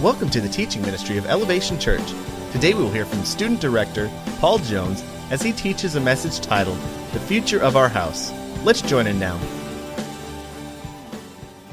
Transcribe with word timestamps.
Welcome 0.00 0.30
to 0.30 0.40
the 0.40 0.48
teaching 0.48 0.82
ministry 0.82 1.18
of 1.18 1.26
Elevation 1.26 1.80
Church. 1.80 2.08
Today 2.52 2.74
we 2.74 2.84
will 2.84 2.92
hear 2.92 3.04
from 3.04 3.24
student 3.24 3.60
director 3.60 4.08
Paul 4.38 4.58
Jones 4.58 5.02
as 5.32 5.42
he 5.42 5.52
teaches 5.52 5.96
a 5.96 6.00
message 6.00 6.38
titled 6.38 6.78
The 7.12 7.18
Future 7.18 7.60
of 7.60 7.76
Our 7.76 7.88
House. 7.88 8.30
Let's 8.62 8.80
join 8.80 9.08
in 9.08 9.18
now. 9.18 9.40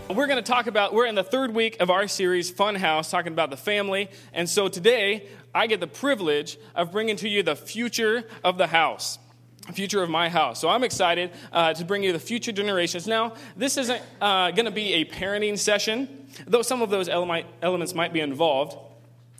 We're 0.10 0.26
going 0.26 0.44
to 0.44 0.52
talk 0.52 0.66
about, 0.66 0.96
we're 0.96 1.06
in 1.06 1.14
the 1.14 1.24
third 1.24 1.54
week 1.54 1.80
of 1.82 1.92
our 1.92 2.08
series, 2.08 2.50
Fun 2.50 2.74
House, 2.74 3.12
talking 3.12 3.32
about 3.32 3.52
the 3.52 3.58
family. 3.58 4.10
And 4.34 4.50
so 4.50 4.70
today, 4.70 5.28
I 5.54 5.68
get 5.68 5.82
the 5.82 5.88
privilege 5.88 6.58
of 6.74 6.92
bringing 6.92 7.18
to 7.18 7.30
you 7.30 7.44
the 7.44 7.56
future 7.56 8.24
of 8.44 8.58
the 8.58 8.66
house 8.66 9.20
future 9.74 10.04
of 10.04 10.10
my 10.10 10.30
house. 10.30 10.60
So 10.60 10.70
I'm 10.70 10.84
excited 10.84 11.32
uh, 11.52 11.74
to 11.74 11.86
bring 11.86 12.04
you 12.04 12.14
the 12.14 12.20
future 12.20 12.52
generations. 12.52 13.08
Now, 13.08 13.34
this 13.56 13.78
isn't 13.78 14.02
uh, 14.22 14.52
going 14.52 14.66
to 14.66 14.72
be 14.72 14.94
a 14.96 15.06
parenting 15.06 15.58
session, 15.58 16.28
though 16.46 16.62
some 16.62 16.82
of 16.82 16.90
those 16.90 17.10
elements 17.10 17.94
might 17.94 18.14
be 18.14 18.20
involved. 18.20 18.78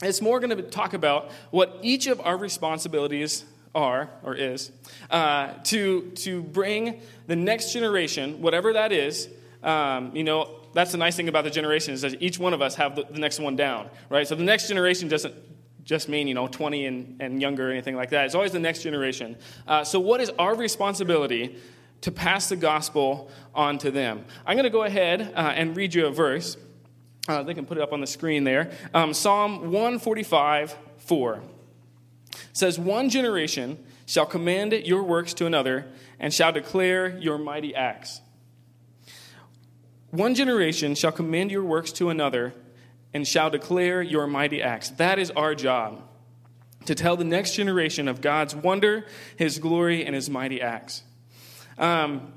It's 0.02 0.22
more 0.22 0.40
going 0.40 0.56
to 0.56 0.64
talk 0.64 0.94
about 0.94 1.32
what 1.52 1.78
each 1.82 2.08
of 2.08 2.20
our 2.22 2.38
responsibilities 2.38 3.46
are 3.74 4.10
or 4.24 4.34
is 4.34 4.72
uh, 5.10 5.54
to 5.66 6.10
to 6.12 6.42
bring 6.42 7.02
the 7.28 7.36
next 7.36 7.74
generation, 7.74 8.42
whatever 8.42 8.74
that 8.74 8.92
is. 8.92 9.28
Um, 9.64 10.16
you 10.16 10.24
know, 10.24 10.50
that's 10.74 10.92
the 10.92 10.98
nice 10.98 11.16
thing 11.16 11.28
about 11.28 11.44
the 11.44 11.50
generation 11.50 11.94
is 11.94 12.02
that 12.02 12.22
each 12.22 12.38
one 12.40 12.54
of 12.54 12.62
us 12.62 12.76
have 12.76 12.96
the, 12.96 13.04
the 13.04 13.20
next 13.20 13.40
one 13.40 13.56
down, 13.56 13.90
right? 14.10 14.28
So 14.28 14.36
the 14.36 14.44
next 14.44 14.68
generation 14.68 15.08
doesn't 15.08 15.34
just 15.86 16.10
mean, 16.10 16.28
you 16.28 16.34
know, 16.34 16.48
20 16.48 16.86
and, 16.88 17.22
and 17.22 17.42
younger 17.42 17.70
or 17.70 17.72
anything 17.72 17.96
like 17.96 18.10
that. 18.10 18.26
It's 18.26 18.36
always 18.36 18.52
the 18.52 18.60
next 18.60 18.82
generation. 18.82 19.38
Uh, 19.68 19.84
so, 19.84 20.00
what 20.00 20.20
is 20.20 20.32
our 20.40 20.56
responsibility 20.56 21.56
to 22.02 22.12
pass 22.12 22.50
the 22.50 22.56
gospel 22.56 23.32
on 23.54 23.78
to 23.78 23.92
them? 23.92 24.26
I'm 24.46 24.56
going 24.56 24.66
to 24.66 24.72
go 24.72 24.84
ahead 24.84 25.34
uh, 25.36 25.54
and 25.56 25.78
read 25.78 25.94
you 25.94 26.08
a 26.08 26.12
verse. 26.12 26.58
Uh, 27.28 27.44
they 27.44 27.54
can 27.54 27.66
put 27.66 27.78
it 27.78 27.82
up 27.82 27.94
on 27.94 28.02
the 28.02 28.08
screen 28.08 28.44
there. 28.44 28.72
Um, 28.94 29.14
Psalm 29.14 29.72
145 29.72 30.76
4 30.98 31.44
says, 32.52 32.80
One 32.80 33.10
generation 33.10 33.84
shall 34.08 34.26
command 34.26 34.74
your 34.74 35.04
works 35.04 35.34
to 35.36 35.46
another 35.46 35.88
and 36.20 36.34
shall 36.34 36.52
declare 36.52 37.18
your 37.20 37.38
mighty 37.38 37.76
acts. 37.76 38.22
One 40.10 40.34
generation 40.34 40.96
shall 40.96 41.12
commend 41.12 41.52
your 41.52 41.64
works 41.64 41.92
to 41.94 42.10
another 42.10 42.54
and 43.16 43.26
shall 43.26 43.50
declare 43.50 44.02
your 44.02 44.28
mighty 44.28 44.62
acts. 44.62 44.90
That 44.90 45.20
is 45.20 45.32
our 45.32 45.56
job, 45.56 46.02
to 46.86 46.94
tell 46.94 47.16
the 47.16 47.24
next 47.24 47.56
generation 47.56 48.10
of 48.10 48.20
God's 48.20 48.54
wonder, 48.54 49.06
his 49.38 49.58
glory, 49.58 50.06
and 50.06 50.14
his 50.14 50.30
mighty 50.30 50.62
acts. 50.62 51.02
Um, 51.78 52.34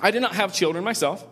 I 0.00 0.10
did 0.10 0.22
not 0.22 0.34
have 0.36 0.54
children 0.54 0.84
myself, 0.84 1.26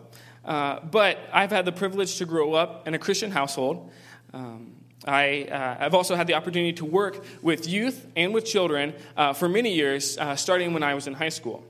uh, 0.45 0.81
but 0.81 1.17
I've 1.33 1.49
had 1.49 1.65
the 1.65 1.71
privilege 1.71 2.17
to 2.19 2.27
grow 2.27 2.53
up 2.53 2.87
in 2.87 2.93
a 2.93 2.99
Christian 2.99 3.31
household. 3.31 3.91
Um, 4.33 4.75
I, 5.03 5.45
uh, 5.45 5.77
I've 5.79 5.95
also 5.95 6.15
had 6.15 6.27
the 6.27 6.35
opportunity 6.35 6.73
to 6.73 6.85
work 6.85 7.25
with 7.41 7.67
youth 7.67 8.05
and 8.15 8.35
with 8.35 8.45
children 8.45 8.93
uh, 9.17 9.33
for 9.33 9.49
many 9.49 9.73
years, 9.73 10.15
uh, 10.19 10.35
starting 10.35 10.73
when 10.73 10.83
I 10.83 10.93
was 10.93 11.07
in 11.07 11.15
high 11.15 11.29
school. 11.29 11.65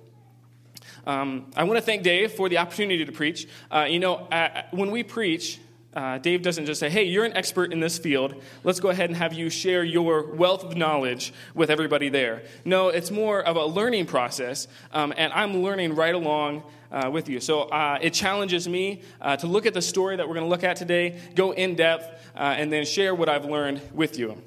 Um, 1.07 1.49
I 1.55 1.63
want 1.63 1.77
to 1.77 1.81
thank 1.81 2.03
Dave 2.03 2.33
for 2.33 2.49
the 2.49 2.57
opportunity 2.57 3.05
to 3.05 3.11
preach. 3.13 3.47
Uh, 3.71 3.87
you 3.89 3.99
know, 3.99 4.15
uh, 4.15 4.63
when 4.71 4.91
we 4.91 5.03
preach, 5.03 5.61
uh, 5.93 6.19
Dave 6.19 6.43
doesn't 6.43 6.67
just 6.67 6.79
say, 6.79 6.89
hey, 6.89 7.03
you're 7.03 7.25
an 7.25 7.35
expert 7.35 7.73
in 7.73 7.79
this 7.79 7.97
field. 7.97 8.35
Let's 8.63 8.79
go 8.79 8.89
ahead 8.89 9.09
and 9.09 9.17
have 9.17 9.33
you 9.33 9.49
share 9.49 9.83
your 9.83 10.23
wealth 10.23 10.63
of 10.63 10.77
knowledge 10.77 11.33
with 11.55 11.71
everybody 11.71 12.09
there. 12.09 12.43
No, 12.63 12.89
it's 12.89 13.09
more 13.09 13.41
of 13.41 13.55
a 13.55 13.65
learning 13.65 14.05
process, 14.05 14.67
um, 14.91 15.13
and 15.17 15.33
I'm 15.33 15.63
learning 15.63 15.95
right 15.95 16.13
along 16.13 16.63
uh, 16.91 17.09
with 17.11 17.27
you. 17.27 17.39
So 17.39 17.61
uh, 17.61 17.97
it 18.01 18.13
challenges 18.13 18.67
me 18.67 19.01
uh, 19.19 19.37
to 19.37 19.47
look 19.47 19.65
at 19.65 19.73
the 19.73 19.81
story 19.81 20.15
that 20.15 20.27
we're 20.27 20.35
going 20.35 20.45
to 20.45 20.49
look 20.49 20.63
at 20.63 20.77
today, 20.77 21.19
go 21.33 21.51
in 21.51 21.75
depth, 21.75 22.05
uh, 22.35 22.39
and 22.39 22.71
then 22.71 22.85
share 22.85 23.15
what 23.15 23.27
I've 23.27 23.45
learned 23.45 23.81
with 23.93 24.19
you. 24.19 24.41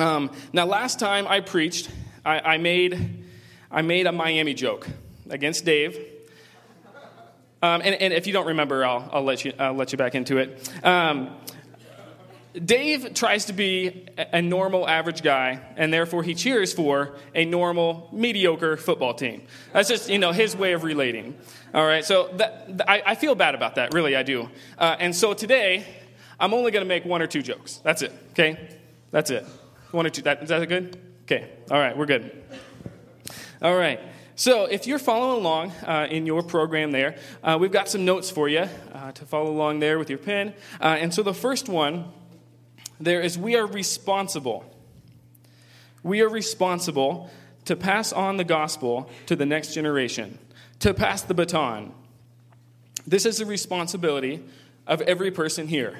Um, 0.00 0.30
now, 0.54 0.64
last 0.64 0.98
time 0.98 1.26
I 1.28 1.40
preached, 1.40 1.90
I, 2.24 2.54
I, 2.54 2.58
made, 2.58 3.24
I 3.70 3.82
made 3.82 4.06
a 4.06 4.12
Miami 4.12 4.54
joke 4.54 4.88
against 5.28 5.66
Dave. 5.66 6.11
Um, 7.62 7.80
and, 7.84 7.94
and, 7.94 8.12
if 8.12 8.26
you 8.26 8.32
don't 8.32 8.48
remember, 8.48 8.84
I'll, 8.84 9.08
I'll, 9.12 9.22
let, 9.22 9.44
you, 9.44 9.52
I'll 9.56 9.72
let 9.72 9.92
you 9.92 9.98
back 9.98 10.16
into 10.16 10.38
it. 10.38 10.70
Um, 10.84 11.36
Dave 12.52 13.14
tries 13.14 13.46
to 13.46 13.52
be 13.52 14.08
a 14.18 14.42
normal, 14.42 14.86
average 14.86 15.22
guy, 15.22 15.60
and 15.76 15.92
therefore 15.92 16.22
he 16.22 16.34
cheers 16.34 16.72
for 16.72 17.14
a 17.34 17.44
normal, 17.44 18.08
mediocre 18.12 18.76
football 18.76 19.14
team. 19.14 19.42
That's 19.72 19.88
just, 19.88 20.10
you 20.10 20.18
know, 20.18 20.32
his 20.32 20.54
way 20.56 20.72
of 20.72 20.82
relating. 20.82 21.38
All 21.72 21.86
right, 21.86 22.04
so 22.04 22.28
that, 22.34 22.82
I, 22.86 23.02
I 23.06 23.14
feel 23.14 23.34
bad 23.34 23.54
about 23.54 23.76
that, 23.76 23.94
really, 23.94 24.16
I 24.16 24.22
do. 24.22 24.50
Uh, 24.76 24.96
and 24.98 25.14
so 25.16 25.32
today, 25.32 25.86
I'm 26.38 26.52
only 26.52 26.72
going 26.72 26.84
to 26.84 26.88
make 26.88 27.04
one 27.04 27.22
or 27.22 27.26
two 27.26 27.42
jokes. 27.42 27.76
That's 27.84 28.02
it, 28.02 28.12
okay? 28.32 28.76
That's 29.12 29.30
it. 29.30 29.46
One 29.92 30.04
or 30.04 30.10
two. 30.10 30.22
That, 30.22 30.42
is 30.42 30.48
that 30.50 30.68
good? 30.68 30.98
Okay, 31.22 31.48
all 31.70 31.78
right, 31.78 31.96
we're 31.96 32.06
good. 32.06 32.42
All 33.62 33.76
right. 33.76 34.00
So, 34.34 34.64
if 34.64 34.86
you're 34.86 34.98
following 34.98 35.40
along 35.40 35.72
uh, 35.86 36.06
in 36.10 36.24
your 36.24 36.42
program 36.42 36.90
there, 36.90 37.16
uh, 37.44 37.58
we've 37.60 37.70
got 37.70 37.90
some 37.90 38.06
notes 38.06 38.30
for 38.30 38.48
you 38.48 38.66
uh, 38.94 39.12
to 39.12 39.26
follow 39.26 39.50
along 39.50 39.80
there 39.80 39.98
with 39.98 40.08
your 40.08 40.18
pen. 40.18 40.54
Uh, 40.80 40.96
and 40.98 41.12
so, 41.12 41.22
the 41.22 41.34
first 41.34 41.68
one 41.68 42.06
there 42.98 43.20
is 43.20 43.36
we 43.36 43.56
are 43.56 43.66
responsible. 43.66 44.64
We 46.02 46.22
are 46.22 46.30
responsible 46.30 47.30
to 47.66 47.76
pass 47.76 48.10
on 48.10 48.38
the 48.38 48.44
gospel 48.44 49.10
to 49.26 49.36
the 49.36 49.44
next 49.44 49.74
generation, 49.74 50.38
to 50.78 50.94
pass 50.94 51.20
the 51.22 51.34
baton. 51.34 51.92
This 53.06 53.26
is 53.26 53.36
the 53.36 53.46
responsibility 53.46 54.42
of 54.86 55.02
every 55.02 55.30
person 55.30 55.68
here. 55.68 55.98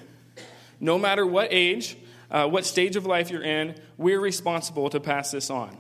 No 0.81 0.99
matter 0.99 1.27
what 1.27 1.49
age, 1.51 1.99
uh, 2.31 2.49
what 2.49 2.65
stage 2.65 2.97
of 2.97 3.05
life 3.05 3.31
you're 3.31 3.43
in, 3.43 3.75
we're 3.99 4.21
responsible 4.21 4.89
to 4.89 5.01
pass 5.01 5.33
this 5.33 5.51
on. 5.51 5.77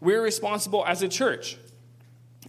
We're 0.00 0.22
responsible 0.22 0.84
as 0.86 1.02
a 1.02 1.08
church 1.08 1.58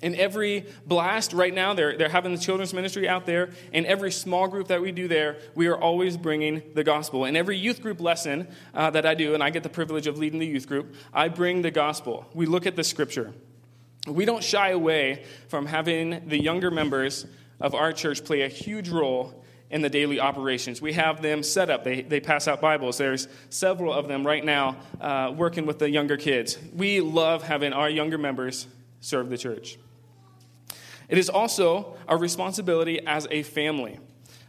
in 0.02 0.14
every 0.16 0.66
blast 0.86 1.34
right 1.34 1.54
now, 1.54 1.74
they're, 1.74 1.98
they're 1.98 2.10
having 2.10 2.32
the 2.32 2.38
children's 2.38 2.74
ministry 2.74 3.10
out 3.10 3.26
there. 3.26 3.50
In 3.74 3.86
every 3.86 4.12
small 4.12 4.48
group 4.48 4.68
that 4.68 4.82
we 4.82 4.92
do 4.92 5.08
there, 5.08 5.38
we 5.56 5.68
are 5.68 5.78
always 5.78 6.18
bringing 6.18 6.62
the 6.76 6.84
gospel. 6.84 7.26
In 7.26 7.36
every 7.36 7.58
youth 7.58 7.82
group 7.82 8.00
lesson 8.00 8.48
uh, 8.76 8.92
that 8.92 9.06
I 9.06 9.16
do, 9.16 9.34
and 9.34 9.42
I 9.42 9.50
get 9.50 9.64
the 9.64 9.70
privilege 9.70 10.06
of 10.06 10.18
leading 10.18 10.40
the 10.40 10.46
youth 10.46 10.68
group, 10.68 10.94
I 11.14 11.30
bring 11.30 11.64
the 11.64 11.72
gospel. 11.72 12.26
We 12.34 12.46
look 12.46 12.68
at 12.68 12.76
the 12.76 12.84
scripture. 12.84 13.34
We 14.08 14.26
don't 14.26 14.44
shy 14.44 14.70
away 14.70 15.26
from 15.48 15.66
having 15.66 16.28
the 16.28 16.40
younger 16.40 16.70
members 16.70 17.26
of 17.60 17.74
our 17.74 17.92
church 17.92 18.24
play 18.24 18.44
a 18.44 18.48
huge 18.48 18.90
role 18.90 19.44
in 19.70 19.82
the 19.82 19.90
daily 19.90 20.20
operations. 20.20 20.82
We 20.82 20.94
have 20.94 21.22
them 21.22 21.42
set 21.44 21.70
up, 21.70 21.84
they, 21.84 22.02
they 22.02 22.20
pass 22.20 22.48
out 22.48 22.62
Bibles. 22.62 23.00
There's 23.00 23.28
several 23.50 23.92
of 23.92 24.08
them 24.08 24.26
right 24.26 24.46
now 24.46 24.78
uh, 25.02 25.34
working 25.36 25.66
with 25.66 25.80
the 25.80 25.90
younger 25.90 26.18
kids. 26.18 26.58
We 26.74 27.02
love 27.02 27.44
having 27.44 27.74
our 27.74 27.90
younger 27.90 28.18
members 28.18 28.68
serve 29.02 29.30
the 29.30 29.38
church. 29.38 29.78
It 31.10 31.18
is 31.18 31.30
also 31.30 31.96
our 32.08 32.18
responsibility 32.18 33.06
as 33.06 33.28
a 33.32 33.44
family. 33.44 34.00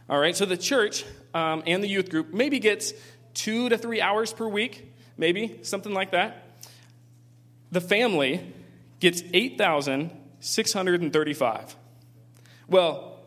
All 0.09 0.19
right, 0.19 0.35
so 0.35 0.45
the 0.45 0.57
church 0.57 1.05
um, 1.33 1.63
and 1.65 1.81
the 1.83 1.87
youth 1.87 2.09
group 2.09 2.33
maybe 2.33 2.59
gets 2.59 2.93
two 3.33 3.69
to 3.69 3.77
three 3.77 4.01
hours 4.01 4.33
per 4.33 4.45
week, 4.47 4.93
maybe 5.17 5.59
something 5.61 5.93
like 5.93 6.11
that. 6.11 6.59
The 7.71 7.81
family 7.81 8.53
gets 8.99 9.21
8,635. 9.33 11.75
Well, 12.67 13.19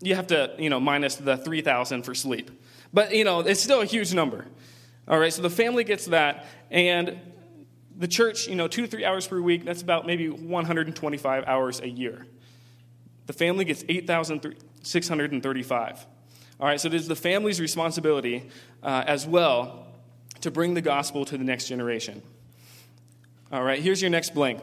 you 0.00 0.14
have 0.14 0.28
to, 0.28 0.54
you 0.58 0.70
know, 0.70 0.78
minus 0.78 1.16
the 1.16 1.36
3,000 1.36 2.04
for 2.04 2.14
sleep. 2.14 2.52
But, 2.92 3.12
you 3.14 3.24
know, 3.24 3.40
it's 3.40 3.60
still 3.60 3.80
a 3.80 3.86
huge 3.86 4.14
number. 4.14 4.46
All 5.08 5.18
right, 5.18 5.32
so 5.32 5.42
the 5.42 5.50
family 5.50 5.82
gets 5.84 6.04
that, 6.06 6.46
and 6.70 7.18
the 7.96 8.06
church, 8.06 8.46
you 8.46 8.54
know, 8.54 8.68
two 8.68 8.82
to 8.82 8.88
three 8.88 9.04
hours 9.04 9.26
per 9.26 9.40
week, 9.40 9.64
that's 9.64 9.82
about 9.82 10.06
maybe 10.06 10.28
125 10.28 11.44
hours 11.46 11.80
a 11.80 11.88
year. 11.88 12.28
The 13.28 13.32
family 13.34 13.64
gets 13.66 13.84
8,635. 13.88 16.06
All 16.58 16.66
right, 16.66 16.80
so 16.80 16.88
it 16.88 16.94
is 16.94 17.06
the 17.08 17.14
family's 17.14 17.60
responsibility 17.60 18.48
uh, 18.82 19.04
as 19.06 19.26
well 19.26 19.86
to 20.40 20.50
bring 20.50 20.72
the 20.72 20.80
gospel 20.80 21.26
to 21.26 21.36
the 21.36 21.44
next 21.44 21.68
generation. 21.68 22.22
All 23.52 23.62
right, 23.62 23.82
here's 23.82 24.00
your 24.00 24.10
next 24.10 24.34
blank. 24.34 24.62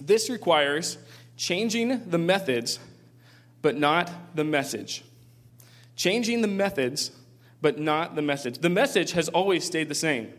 This 0.00 0.30
requires 0.30 0.98
changing 1.36 2.10
the 2.10 2.18
methods, 2.18 2.78
but 3.60 3.76
not 3.76 4.08
the 4.36 4.44
message. 4.44 5.02
Changing 5.96 6.42
the 6.42 6.48
methods, 6.48 7.10
but 7.60 7.76
not 7.76 8.14
the 8.14 8.22
message. 8.22 8.58
The 8.58 8.70
message 8.70 9.10
has 9.12 9.28
always 9.28 9.64
stayed 9.64 9.88
the 9.88 9.96
same 9.96 10.32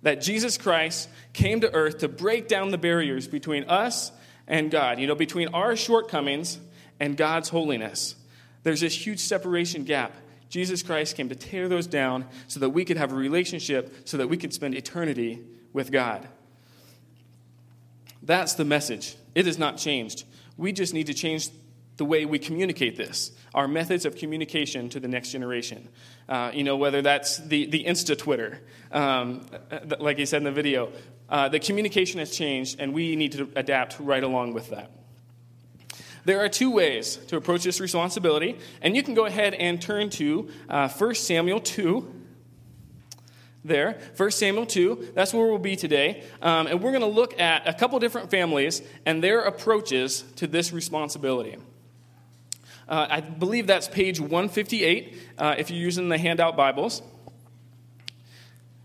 that 0.00 0.22
Jesus 0.22 0.56
Christ 0.56 1.10
came 1.34 1.60
to 1.60 1.70
earth 1.74 1.98
to 1.98 2.08
break 2.08 2.48
down 2.48 2.70
the 2.70 2.78
barriers 2.78 3.28
between 3.28 3.64
us 3.64 4.12
and 4.48 4.70
God, 4.70 4.98
you 4.98 5.06
know, 5.06 5.14
between 5.14 5.48
our 5.48 5.76
shortcomings 5.76 6.58
and 7.00 7.16
God's 7.16 7.48
holiness. 7.48 8.14
There's 8.62 8.82
this 8.82 9.06
huge 9.06 9.18
separation 9.18 9.84
gap. 9.84 10.14
Jesus 10.50 10.82
Christ 10.82 11.16
came 11.16 11.28
to 11.28 11.34
tear 11.34 11.68
those 11.68 11.86
down 11.86 12.26
so 12.46 12.60
that 12.60 12.70
we 12.70 12.84
could 12.84 12.96
have 12.96 13.12
a 13.12 13.16
relationship, 13.16 14.06
so 14.06 14.18
that 14.18 14.28
we 14.28 14.36
could 14.36 14.52
spend 14.52 14.74
eternity 14.74 15.40
with 15.72 15.90
God. 15.90 16.28
That's 18.22 18.54
the 18.54 18.64
message. 18.64 19.16
It 19.34 19.46
has 19.46 19.58
not 19.58 19.78
changed. 19.78 20.24
We 20.56 20.72
just 20.72 20.92
need 20.92 21.06
to 21.06 21.14
change 21.14 21.48
the 21.96 22.04
way 22.04 22.24
we 22.24 22.38
communicate 22.38 22.96
this, 22.96 23.32
our 23.54 23.68
methods 23.68 24.04
of 24.04 24.16
communication 24.16 24.88
to 24.88 25.00
the 25.00 25.08
next 25.08 25.30
generation. 25.30 25.88
Uh, 26.28 26.50
you 26.52 26.64
know, 26.64 26.76
whether 26.76 27.02
that's 27.02 27.38
the, 27.38 27.66
the 27.66 27.84
Insta 27.84 28.16
Twitter, 28.16 28.60
um, 28.90 29.46
like 29.98 30.18
he 30.18 30.26
said 30.26 30.38
in 30.38 30.44
the 30.44 30.52
video, 30.52 30.92
uh, 31.28 31.48
the 31.48 31.60
communication 31.60 32.18
has 32.18 32.30
changed, 32.36 32.80
and 32.80 32.92
we 32.92 33.16
need 33.16 33.32
to 33.32 33.48
adapt 33.54 34.00
right 34.00 34.22
along 34.22 34.54
with 34.54 34.70
that. 34.70 34.90
There 36.30 36.44
are 36.44 36.48
two 36.48 36.70
ways 36.70 37.16
to 37.26 37.36
approach 37.36 37.64
this 37.64 37.80
responsibility, 37.80 38.56
and 38.82 38.94
you 38.94 39.02
can 39.02 39.14
go 39.14 39.24
ahead 39.24 39.52
and 39.52 39.82
turn 39.82 40.10
to 40.10 40.48
uh, 40.68 40.88
1 40.88 41.14
Samuel 41.16 41.58
2. 41.58 42.08
There, 43.64 43.98
1 44.16 44.30
Samuel 44.30 44.64
2, 44.64 45.08
that's 45.12 45.34
where 45.34 45.48
we'll 45.48 45.58
be 45.58 45.74
today. 45.74 46.22
Um, 46.40 46.68
and 46.68 46.80
we're 46.80 46.92
going 46.92 47.00
to 47.00 47.08
look 47.08 47.40
at 47.40 47.66
a 47.68 47.74
couple 47.74 47.98
different 47.98 48.30
families 48.30 48.80
and 49.04 49.24
their 49.24 49.40
approaches 49.40 50.22
to 50.36 50.46
this 50.46 50.72
responsibility. 50.72 51.56
Uh, 52.88 53.08
I 53.10 53.20
believe 53.22 53.66
that's 53.66 53.88
page 53.88 54.20
158 54.20 55.16
uh, 55.36 55.56
if 55.58 55.68
you're 55.68 55.80
using 55.80 56.10
the 56.10 56.18
handout 56.18 56.56
Bibles. 56.56 57.02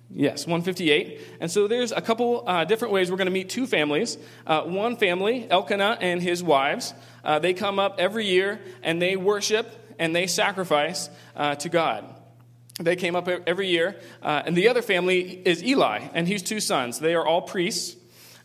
Yes, 0.10 0.46
158. 0.46 1.19
And 1.40 1.52
so 1.52 1.68
there's 1.68 1.92
a 1.92 2.02
couple 2.02 2.44
uh, 2.48 2.63
different 2.66 2.94
ways 2.94 3.10
we're 3.10 3.18
going 3.18 3.25
to 3.25 3.34
meet 3.34 3.50
two 3.50 3.66
families. 3.66 4.18
Uh, 4.46 4.62
one 4.62 4.98
family, 4.98 5.50
Elkanah 5.50 5.98
and 6.00 6.22
his 6.22 6.44
wives, 6.44 6.94
uh, 7.24 7.40
they 7.40 7.54
come 7.54 7.80
up 7.80 7.96
every 7.98 8.25
year 8.25 8.62
and 8.84 9.02
they 9.02 9.16
worship 9.16 9.96
and 9.98 10.16
they 10.16 10.28
sacrifice 10.28 11.10
uh, 11.36 11.56
to 11.56 11.69
God. 11.69 12.06
They 12.80 12.96
came 12.96 13.16
up 13.16 13.28
every 13.28 13.68
year. 13.68 14.00
Uh, 14.22 14.44
and 14.46 14.56
the 14.56 14.68
other 14.68 14.81
family 14.81 15.22
is 15.46 15.63
Eli 15.63 16.07
and 16.13 16.28
his 16.28 16.44
two 16.44 16.60
sons. 16.60 17.00
They 17.00 17.16
are 17.16 17.25
all 17.25 17.42
priests. 17.42 17.96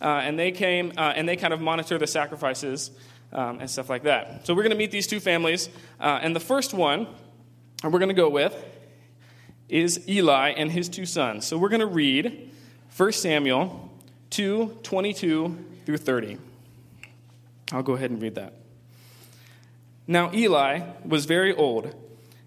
Uh, 0.01 0.07
and 0.25 0.39
they 0.39 0.51
came 0.51 0.93
and 0.97 1.29
they 1.29 1.37
kind 1.37 1.53
of 1.53 1.61
monitor 1.61 1.99
the 1.99 2.07
sacrifices 2.07 2.91
um, 3.35 3.61
and 3.61 3.69
stuff 3.69 3.91
like 3.91 4.05
that. 4.05 4.47
So 4.47 4.55
we're 4.55 4.62
going 4.62 4.71
to 4.71 4.79
meet 4.79 4.91
these 4.91 5.07
two 5.07 5.21
families. 5.21 5.69
and 5.99 6.35
the 6.35 6.41
first 6.41 6.73
one 6.73 7.07
we're 7.85 7.99
going 7.99 8.09
to 8.09 8.15
go 8.15 8.31
with 8.31 8.55
is 9.71 10.09
Eli 10.09 10.51
and 10.51 10.73
his 10.73 10.89
two 10.89 11.07
sons. 11.07 11.47
So 11.47 11.57
we're 11.57 11.69
going 11.69 11.81
to 11.81 11.87
read 11.87 12.51
1 12.97 13.13
Samuel 13.13 13.91
2 14.31 14.79
22 14.83 15.65
through 15.87 15.97
30. 15.97 16.39
I'll 17.73 17.83
go 17.83 17.95
ahead 17.95 18.11
and 18.11 18.21
read 18.21 18.35
that. 18.35 18.55
Now 20.07 20.33
Eli 20.35 20.83
was 21.05 21.25
very 21.25 21.55
old, 21.55 21.95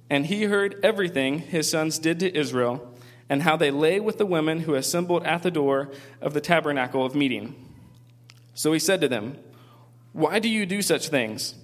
and 0.10 0.26
he 0.26 0.44
heard 0.44 0.80
everything 0.84 1.40
his 1.40 1.70
sons 1.70 1.98
did 1.98 2.20
to 2.20 2.38
Israel, 2.38 2.94
and 3.30 3.44
how 3.44 3.56
they 3.56 3.72
lay 3.72 4.00
with 4.00 4.18
the 4.18 4.26
women 4.26 4.62
who 4.62 4.76
assembled 4.76 5.26
at 5.26 5.44
the 5.44 5.52
door 5.52 5.90
of 6.22 6.34
the 6.34 6.42
tabernacle 6.42 7.06
of 7.06 7.16
meeting. 7.16 7.56
So 8.54 8.74
he 8.74 8.80
said 8.80 9.02
to 9.02 9.08
them, 9.08 9.38
Why 10.12 10.40
do 10.40 10.50
you 10.50 10.66
do 10.66 10.82
such 10.82 11.08
things? 11.08 11.56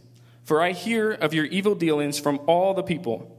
For 0.44 0.62
I 0.62 0.72
hear 0.72 1.12
of 1.12 1.34
your 1.34 1.46
evil 1.46 1.76
dealings 1.76 2.18
from 2.18 2.40
all 2.48 2.74
the 2.74 2.82
people. 2.82 3.38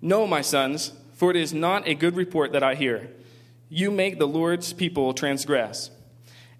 No, 0.00 0.26
my 0.26 0.40
sons, 0.40 0.92
for 1.22 1.30
it 1.30 1.36
is 1.36 1.54
not 1.54 1.86
a 1.86 1.94
good 1.94 2.16
report 2.16 2.50
that 2.50 2.64
I 2.64 2.74
hear. 2.74 3.08
You 3.68 3.92
make 3.92 4.18
the 4.18 4.26
Lord's 4.26 4.72
people 4.72 5.14
transgress. 5.14 5.88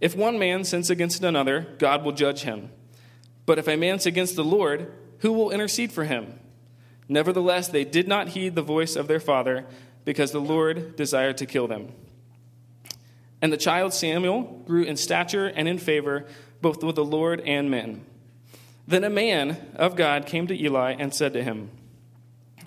If 0.00 0.14
one 0.14 0.38
man 0.38 0.62
sins 0.62 0.88
against 0.88 1.24
another, 1.24 1.66
God 1.78 2.04
will 2.04 2.12
judge 2.12 2.42
him. 2.42 2.70
But 3.44 3.58
if 3.58 3.66
a 3.66 3.74
man 3.74 3.98
sins 3.98 4.06
against 4.06 4.36
the 4.36 4.44
Lord, 4.44 4.92
who 5.18 5.32
will 5.32 5.50
intercede 5.50 5.90
for 5.90 6.04
him? 6.04 6.38
Nevertheless, 7.08 7.66
they 7.66 7.84
did 7.84 8.06
not 8.06 8.28
heed 8.28 8.54
the 8.54 8.62
voice 8.62 8.94
of 8.94 9.08
their 9.08 9.18
father, 9.18 9.66
because 10.04 10.30
the 10.30 10.40
Lord 10.40 10.94
desired 10.94 11.38
to 11.38 11.46
kill 11.46 11.66
them. 11.66 11.92
And 13.42 13.52
the 13.52 13.56
child 13.56 13.92
Samuel 13.92 14.62
grew 14.64 14.84
in 14.84 14.96
stature 14.96 15.48
and 15.48 15.66
in 15.66 15.78
favor, 15.78 16.24
both 16.60 16.84
with 16.84 16.94
the 16.94 17.04
Lord 17.04 17.40
and 17.40 17.68
men. 17.68 18.04
Then 18.86 19.02
a 19.02 19.10
man 19.10 19.72
of 19.74 19.96
God 19.96 20.24
came 20.24 20.46
to 20.46 20.54
Eli 20.56 20.92
and 20.92 21.12
said 21.12 21.32
to 21.32 21.42
him, 21.42 21.70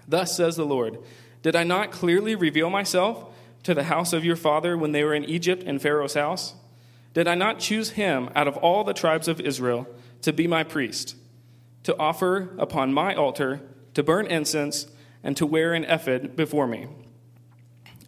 Thus 0.06 0.36
says 0.36 0.58
the 0.58 0.66
Lord, 0.66 1.00
did 1.46 1.56
I 1.56 1.64
not 1.64 1.92
clearly 1.92 2.34
reveal 2.34 2.72
myself 2.72 3.32
to 3.62 3.76
the 3.76 3.84
house 3.84 4.14
of 4.14 4.26
your 4.26 4.36
father 4.36 4.76
when 4.76 4.94
they 4.94 5.04
were 5.04 5.14
in 5.14 5.24
Egypt 5.26 5.62
in 5.62 5.78
Pharaoh's 5.78 6.16
house? 6.16 6.56
Did 7.14 7.28
I 7.28 7.36
not 7.36 7.60
choose 7.60 7.92
him 7.92 8.32
out 8.36 8.48
of 8.48 8.58
all 8.58 8.84
the 8.84 8.96
tribes 8.96 9.28
of 9.28 9.40
Israel 9.40 9.88
to 10.24 10.34
be 10.34 10.48
my 10.48 10.64
priest, 10.64 11.16
to 11.84 11.96
offer 12.00 12.56
upon 12.58 12.96
my 12.96 13.14
altar, 13.14 13.62
to 13.94 14.02
burn 14.02 14.26
incense, 14.26 14.88
and 15.22 15.38
to 15.38 15.46
wear 15.46 15.76
an 15.76 15.84
ephod 15.84 16.36
before 16.36 16.66
me? 16.66 16.88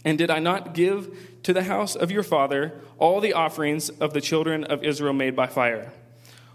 And 0.04 0.18
did 0.18 0.31
I 0.31 0.39
not 0.39 0.74
give 0.74 1.16
to 1.44 1.54
the 1.54 1.66
house 1.66 1.95
of 1.95 2.10
your 2.10 2.24
father 2.24 2.81
all 2.98 3.22
the 3.22 3.34
offerings 3.34 3.89
of 3.89 4.13
the 4.13 4.22
children 4.22 4.63
of 4.63 4.84
Israel 4.84 5.13
made 5.13 5.36
by 5.36 5.45
fire? 5.45 5.94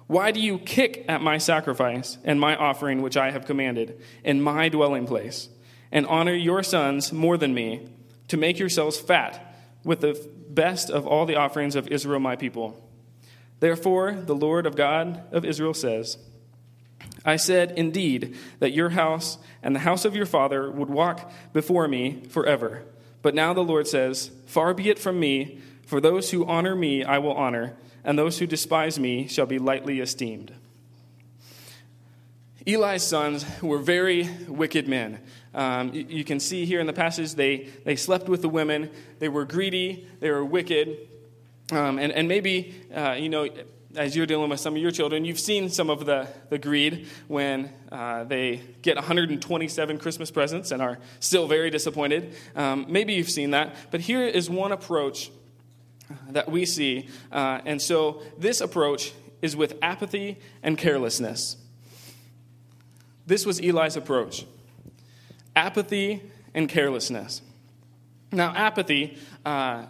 Why 0.08 0.32
do 0.32 0.40
you 0.40 0.58
kick 0.58 1.05
at 1.06 1.23
my 1.23 1.38
sacrifice 1.38 2.19
and 2.25 2.40
my 2.40 2.56
offering 2.56 3.02
which 3.02 3.17
I 3.17 3.31
have 3.31 3.46
commanded 3.46 4.00
in 4.25 4.43
my 4.43 4.69
dwelling 4.69 5.06
place? 5.06 5.49
And 5.93 6.06
honor 6.06 6.35
your 6.35 6.62
sons 6.62 7.12
more 7.12 7.37
than 7.37 7.55
me, 7.55 7.87
to 8.29 8.37
make 8.37 8.59
yourselves 8.59 8.99
fat 8.99 9.55
with 9.85 10.00
the 10.00 10.29
best 10.49 10.91
of 10.91 11.06
all 11.06 11.27
the 11.27 11.37
offerings 11.37 11.77
of 11.77 11.89
Israel, 11.89 12.19
my 12.19 12.35
people. 12.35 12.83
Therefore, 13.61 14.12
the 14.12 14.35
Lord 14.35 14.67
of 14.67 14.75
God 14.75 15.23
of 15.31 15.44
Israel 15.44 15.75
says, 15.75 16.17
I 17.25 17.37
said, 17.37 17.73
indeed, 17.77 18.37
that 18.59 18.73
your 18.73 18.91
house 18.91 19.39
and 19.62 19.75
the 19.75 19.81
house 19.81 20.05
of 20.05 20.17
your 20.17 20.27
father 20.27 20.71
would 20.71 20.91
walk 20.91 21.31
before 21.53 21.87
me 21.87 22.23
forever. 22.29 22.83
But 23.23 23.35
now 23.35 23.55
the 23.55 23.62
Lord 23.62 23.87
says, 23.87 24.31
Far 24.47 24.75
be 24.75 24.89
it 24.91 24.99
from 24.99 25.21
me, 25.21 25.61
for 25.87 26.00
those 26.00 26.31
who 26.31 26.47
honor 26.47 26.75
me 26.75 27.05
I 27.05 27.19
will 27.19 27.35
honor, 27.35 27.77
and 28.03 28.19
those 28.19 28.39
who 28.39 28.47
despise 28.47 28.99
me 28.99 29.29
shall 29.29 29.47
be 29.47 29.59
lightly 29.59 30.00
esteemed. 30.00 30.53
Eli's 32.67 33.03
sons 33.03 33.44
were 33.61 33.79
very 33.79 34.29
wicked 34.49 34.89
men. 34.89 35.21
Um, 35.54 35.93
you, 35.93 36.06
you, 36.08 36.25
can 36.25 36.40
see 36.40 36.64
here 36.64 36.81
in 36.81 36.87
the 36.87 36.93
passage 36.94 37.34
they, 37.34 37.69
they 37.84 37.94
slept 37.94 38.28
with 38.28 38.40
the 38.40 38.49
women, 38.49 38.90
they 39.19 39.28
were 39.28 39.44
greedy, 39.44 40.08
they 40.20 40.31
were 40.31 40.44
wicked. 40.44 40.96
Um, 41.70 41.99
and, 41.99 42.10
and 42.12 42.26
maybe, 42.26 42.75
uh, 42.94 43.12
you 43.12 43.28
know, 43.28 43.49
as 43.96 44.16
you're 44.16 44.26
dealing 44.26 44.49
with 44.49 44.60
some 44.60 44.75
of 44.75 44.81
your 44.81 44.90
children, 44.90 45.25
you've 45.25 45.40
seen 45.40 45.69
some 45.69 45.90
of 45.90 46.06
the, 46.06 46.26
the 46.49 46.58
greed 46.58 47.06
when 47.28 47.70
uh, 47.90 48.25
they 48.25 48.62
get 48.81 48.96
127 48.96 49.99
Christmas 49.99 50.31
presents 50.31 50.70
and 50.70 50.81
are 50.81 50.99
still 51.20 51.46
very 51.46 51.70
disappointed. 51.70 52.34
Um, 52.56 52.87
maybe 52.88 53.12
you've 53.14 53.31
seen 53.31 53.50
that. 53.50 53.75
But 53.90 54.00
here 54.00 54.26
is 54.26 54.48
one 54.48 54.72
approach 54.72 55.31
that 56.31 56.50
we 56.50 56.64
see. 56.64 57.08
Uh, 57.31 57.60
and 57.64 57.81
so 57.81 58.22
this 58.38 58.60
approach 58.60 59.12
is 59.40 59.56
with 59.56 59.76
apathy 59.82 60.38
and 60.62 60.78
carelessness. 60.78 61.56
This 63.27 63.46
was 63.46 63.60
Eli's 63.60 63.96
approach 63.96 64.46
apathy 65.55 66.23
and 66.55 66.69
carelessness. 66.69 67.43
Now, 68.31 68.55
apathy, 68.55 69.19
uh, 69.44 69.87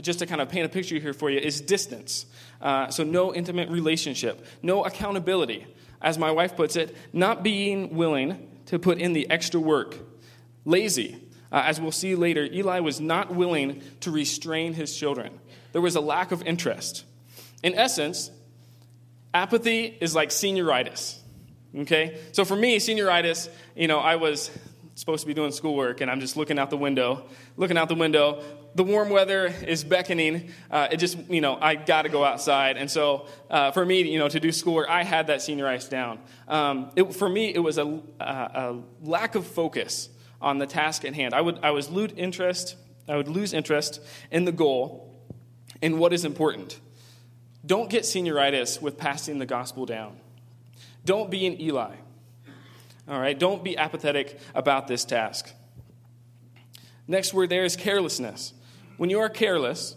just 0.00 0.18
to 0.18 0.26
kind 0.26 0.40
of 0.40 0.48
paint 0.48 0.66
a 0.66 0.68
picture 0.68 0.98
here 0.98 1.14
for 1.14 1.30
you, 1.30 1.38
is 1.38 1.60
distance. 1.60 2.26
Uh, 2.60 2.90
so, 2.90 3.04
no 3.04 3.34
intimate 3.34 3.70
relationship, 3.70 4.44
no 4.62 4.84
accountability. 4.84 5.66
As 6.00 6.18
my 6.18 6.30
wife 6.30 6.56
puts 6.56 6.76
it, 6.76 6.94
not 7.12 7.42
being 7.42 7.96
willing 7.96 8.50
to 8.66 8.78
put 8.78 8.98
in 8.98 9.12
the 9.12 9.28
extra 9.30 9.60
work. 9.60 9.96
Lazy. 10.64 11.18
Uh, 11.50 11.62
as 11.64 11.80
we'll 11.80 11.92
see 11.92 12.14
later, 12.14 12.44
Eli 12.44 12.80
was 12.80 13.00
not 13.00 13.34
willing 13.34 13.82
to 14.00 14.10
restrain 14.10 14.74
his 14.74 14.94
children. 14.96 15.38
There 15.72 15.80
was 15.80 15.96
a 15.96 16.00
lack 16.00 16.32
of 16.32 16.42
interest. 16.42 17.04
In 17.62 17.74
essence, 17.74 18.30
apathy 19.32 19.96
is 20.00 20.14
like 20.14 20.30
senioritis. 20.30 21.18
Okay? 21.76 22.18
So 22.32 22.44
for 22.44 22.56
me, 22.56 22.78
senioritis, 22.78 23.48
you 23.74 23.88
know, 23.88 23.98
I 23.98 24.16
was 24.16 24.50
supposed 24.96 25.20
to 25.20 25.26
be 25.26 25.34
doing 25.34 25.52
schoolwork 25.52 26.00
and 26.00 26.10
I'm 26.10 26.20
just 26.20 26.36
looking 26.36 26.58
out 26.58 26.70
the 26.70 26.76
window, 26.76 27.26
looking 27.56 27.76
out 27.76 27.88
the 27.88 27.94
window. 27.94 28.42
The 28.74 28.82
warm 28.82 29.10
weather 29.10 29.46
is 29.46 29.84
beckoning. 29.84 30.50
Uh, 30.70 30.88
it 30.90 30.96
just, 30.96 31.18
you 31.30 31.42
know, 31.42 31.58
I 31.60 31.74
got 31.74 32.02
to 32.02 32.08
go 32.08 32.24
outside. 32.24 32.78
And 32.78 32.90
so 32.90 33.26
uh, 33.50 33.70
for 33.72 33.84
me, 33.84 34.10
you 34.10 34.18
know, 34.18 34.28
to 34.28 34.40
do 34.40 34.50
schoolwork, 34.50 34.88
I 34.88 35.04
had 35.04 35.26
that 35.26 35.40
senioritis 35.40 35.90
down. 35.90 36.18
Um, 36.48 36.90
it, 36.96 37.14
for 37.14 37.28
me, 37.28 37.54
it 37.54 37.58
was 37.58 37.76
a, 37.76 38.00
a, 38.18 38.78
lack 39.02 39.34
of 39.34 39.46
focus 39.46 40.08
on 40.40 40.58
the 40.58 40.66
task 40.66 41.04
at 41.04 41.14
hand. 41.14 41.34
I 41.34 41.42
would, 41.42 41.60
I 41.62 41.72
was 41.72 41.90
lose 41.90 42.12
interest. 42.16 42.76
I 43.06 43.16
would 43.16 43.28
lose 43.28 43.52
interest 43.52 44.00
in 44.30 44.46
the 44.46 44.52
goal, 44.52 45.14
in 45.82 45.98
what 45.98 46.14
is 46.14 46.24
important. 46.24 46.80
Don't 47.64 47.90
get 47.90 48.04
senioritis 48.04 48.80
with 48.80 48.96
passing 48.96 49.38
the 49.38 49.46
gospel 49.46 49.84
down. 49.84 50.18
Don't 51.04 51.30
be 51.30 51.46
an 51.46 51.60
Eli. 51.60 51.96
All 53.08 53.20
right, 53.20 53.38
don't 53.38 53.62
be 53.62 53.76
apathetic 53.76 54.38
about 54.54 54.88
this 54.88 55.04
task. 55.04 55.52
Next 57.06 57.32
word 57.32 57.50
there 57.50 57.64
is 57.64 57.76
carelessness. 57.76 58.52
When 58.96 59.10
you 59.10 59.20
are 59.20 59.28
careless, 59.28 59.94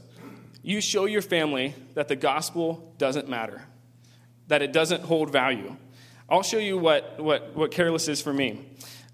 you 0.61 0.81
show 0.81 1.05
your 1.05 1.21
family 1.21 1.73
that 1.95 2.07
the 2.07 2.15
gospel 2.15 2.93
doesn't 2.97 3.27
matter, 3.27 3.63
that 4.47 4.61
it 4.61 4.73
doesn't 4.73 5.03
hold 5.03 5.31
value. 5.31 5.75
I'll 6.29 6.43
show 6.43 6.59
you 6.59 6.77
what, 6.77 7.19
what, 7.19 7.55
what 7.55 7.71
careless 7.71 8.07
is 8.07 8.21
for 8.21 8.31
me. 8.31 8.65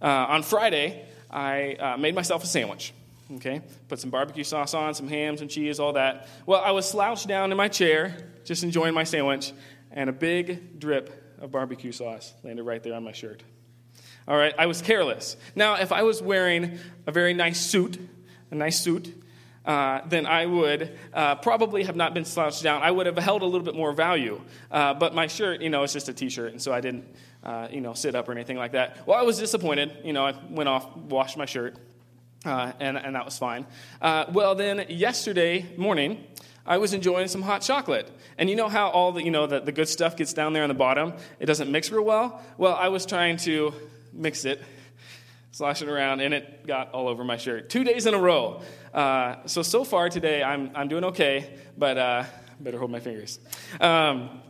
Uh, 0.02 0.08
on 0.08 0.44
Friday, 0.44 1.06
I 1.32 1.76
uh, 1.76 1.98
made 1.98 2.16
myself 2.16 2.44
a 2.44 2.48
sandwich. 2.48 2.94
Okay, 3.36 3.62
put 3.88 4.00
some 4.00 4.12
barbecue 4.12 4.44
sauce 4.44 4.76
on, 4.76 4.94
some 4.94 5.08
ham, 5.08 5.36
some 5.38 5.48
cheese, 5.48 5.80
all 5.80 5.94
that. 5.94 6.28
Well, 6.46 6.62
I 6.62 6.72
was 6.72 6.88
slouched 6.88 7.28
down 7.28 7.52
in 7.52 7.58
my 7.58 7.68
chair, 7.68 8.16
just 8.44 8.64
enjoying 8.64 8.94
my 8.94 9.04
sandwich, 9.04 9.52
and 9.92 10.10
a 10.10 10.14
big 10.14 10.80
drip 10.80 11.40
of 11.40 11.52
barbecue 11.52 11.92
sauce 11.92 12.34
landed 12.44 12.64
right 12.64 12.84
there 12.84 12.94
on 12.94 13.04
my 13.04 13.14
shirt. 13.14 13.42
All 14.28 14.36
right, 14.36 14.56
I 14.58 14.66
was 14.66 14.82
careless. 14.82 15.38
Now, 15.56 15.76
if 15.76 15.92
I 15.92 16.02
was 16.02 16.22
wearing 16.22 16.80
a 17.06 17.12
very 17.12 17.36
nice 17.36 17.60
suit, 17.60 18.00
a 18.50 18.56
nice 18.56 18.80
suit, 18.80 19.14
uh, 19.66 20.02
then 20.08 20.26
I 20.26 20.46
would 20.48 20.98
uh, 21.14 21.36
probably 21.36 21.84
have 21.84 21.96
not 21.96 22.14
been 22.14 22.26
slouched 22.26 22.64
down. 22.64 22.82
I 22.82 22.90
would 22.90 23.06
have 23.06 23.18
held 23.18 23.44
a 23.44 23.46
little 23.46 23.66
bit 23.66 23.76
more 23.76 23.94
value. 23.94 24.42
Uh, 24.72 24.96
but 24.96 25.14
my 25.14 25.28
shirt, 25.28 25.62
you 25.62 25.70
know, 25.70 25.84
it's 25.84 25.94
just 25.94 26.10
a 26.10 26.14
t-shirt, 26.14 26.52
and 26.52 26.62
so 26.62 26.74
I 26.74 26.82
didn't, 26.82 27.06
uh, 27.44 27.68
you 27.72 27.82
know, 27.82 27.94
sit 27.94 28.16
up 28.16 28.28
or 28.28 28.32
anything 28.32 28.58
like 28.58 28.72
that. 28.72 29.08
Well, 29.08 29.18
I 29.18 29.22
was 29.22 29.38
disappointed. 29.38 29.96
You 30.04 30.14
know, 30.14 30.26
I 30.26 30.34
went 30.50 30.70
off, 30.70 30.96
washed 30.96 31.38
my 31.38 31.46
shirt, 31.46 31.78
uh, 32.46 32.72
and, 32.80 32.98
and 32.98 33.16
that 33.16 33.26
was 33.26 33.38
fine. 33.38 33.68
Uh, 34.02 34.26
well, 34.32 34.56
then 34.56 34.86
yesterday 34.90 35.68
morning, 35.78 36.24
I 36.66 36.78
was 36.78 36.94
enjoying 36.94 37.28
some 37.28 37.44
hot 37.44 37.62
chocolate. 37.62 38.10
And 38.40 38.50
you 38.50 38.56
know 38.56 38.70
how 38.70 38.90
all 38.90 39.12
the, 39.12 39.24
you 39.24 39.30
know, 39.30 39.46
the, 39.46 39.60
the 39.60 39.72
good 39.72 39.88
stuff 39.88 40.18
gets 40.18 40.34
down 40.34 40.54
there 40.54 40.64
on 40.64 40.70
the 40.70 40.74
bottom? 40.76 41.14
It 41.40 41.46
doesn't 41.46 41.72
mix 41.72 41.92
real 41.92 42.04
well? 42.04 42.42
Well, 42.58 42.74
I 42.74 42.88
was 42.88 43.06
trying 43.06 43.38
to 43.38 43.74
mix 44.16 44.46
it, 44.46 44.64
slosh 45.52 45.82
it 45.82 45.90
around, 45.90 46.22
and 46.22 46.34
it 46.34 46.66
got 46.66 46.92
all 46.92 47.08
over 47.08 47.24
my 47.24 47.38
shirt. 47.38 47.70
Two 47.70 47.84
days 47.84 48.06
in 48.06 48.14
a 48.14 48.20
row. 48.20 48.62
Uh, 48.94 49.36
so, 49.46 49.62
so 49.62 49.84
far 49.84 50.10
today, 50.10 50.42
I'm, 50.44 50.72
I'm 50.76 50.88
doing 50.88 51.04
okay, 51.06 51.58
but 51.78 51.98
uh, 51.98 52.24
better 52.60 52.80
hold 52.80 52.92
my 52.92 53.00
fingers. 53.00 53.40
Um, 53.80 54.42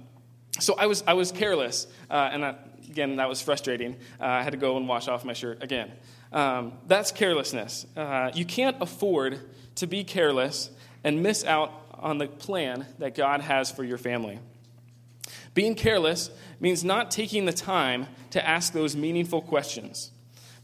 so 0.59 0.75
I 0.77 0.85
was, 0.85 1.03
I 1.05 1.13
was 1.13 1.31
careless, 1.31 1.87
uh, 2.09 2.29
and 2.31 2.43
that, 2.43 2.69
again, 2.87 3.17
that 3.17 3.27
was 3.27 3.41
frustrating. 3.41 3.97
Uh, 4.19 4.25
I 4.25 4.43
had 4.43 4.51
to 4.51 4.57
go 4.57 4.77
and 4.77 4.87
wash 4.87 5.07
off 5.07 5.25
my 5.25 5.33
shirt 5.33 5.61
again. 5.63 5.91
Um, 6.31 6.73
that's 6.87 7.11
carelessness. 7.11 7.85
Uh, 7.95 8.31
you 8.33 8.45
can't 8.45 8.77
afford 8.81 9.39
to 9.75 9.87
be 9.87 10.03
careless 10.03 10.69
and 11.03 11.21
miss 11.21 11.43
out 11.43 11.71
on 11.93 12.17
the 12.17 12.27
plan 12.27 12.85
that 12.99 13.15
God 13.15 13.41
has 13.41 13.71
for 13.71 13.83
your 13.83 13.97
family. 13.97 14.39
Being 15.55 15.73
careless 15.73 16.29
means 16.59 16.83
not 16.83 17.09
taking 17.09 17.45
the 17.45 17.53
time 17.53 18.07
to 18.31 18.47
ask 18.47 18.73
those 18.73 18.95
meaningful 18.95 19.41
questions. 19.41 20.11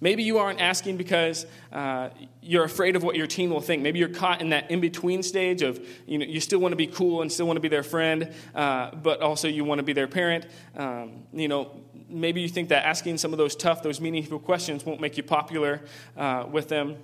Maybe 0.02 0.24
you 0.24 0.40
aren't 0.40 0.60
asking 0.60 0.98
because 0.98 1.46
uh, 1.72 2.10
you're 2.42 2.64
afraid 2.64 2.96
of 2.96 3.04
what 3.04 3.16
your 3.16 3.28
teen 3.28 3.52
will 3.52 3.62
think. 3.62 3.84
Maybe 3.84 4.00
you're 4.00 4.10
caught 4.10 4.42
in 4.42 4.50
that 4.50 4.70
in 4.70 4.82
between 4.82 5.24
stage 5.24 5.62
of 5.62 5.80
you, 6.08 6.18
know, 6.18 6.26
you 6.26 6.42
still 6.42 6.60
want 6.60 6.72
to 6.72 6.76
be 6.76 6.88
cool 6.88 7.22
and 7.22 7.32
still 7.32 7.46
want 7.46 7.58
to 7.58 7.62
be 7.62 7.68
their 7.68 7.84
friend, 7.84 8.34
uh, 8.54 8.94
but 8.96 9.22
also 9.22 9.48
you 9.48 9.64
want 9.64 9.80
to 9.80 9.84
be 9.84 9.94
their 9.94 10.08
parent. 10.08 10.48
Um, 10.76 11.24
you 11.32 11.48
know, 11.48 11.80
maybe 12.10 12.42
you 12.42 12.50
think 12.50 12.70
that 12.70 12.84
asking 12.84 13.20
some 13.20 13.32
of 13.32 13.38
those 13.38 13.56
tough, 13.56 13.84
those 13.84 14.02
meaningful 14.02 14.40
questions 14.40 14.84
won't 14.84 15.00
make 15.00 15.18
you 15.18 15.24
popular 15.24 15.82
uh, 16.18 16.48
with 16.52 16.68
them. 16.68 16.98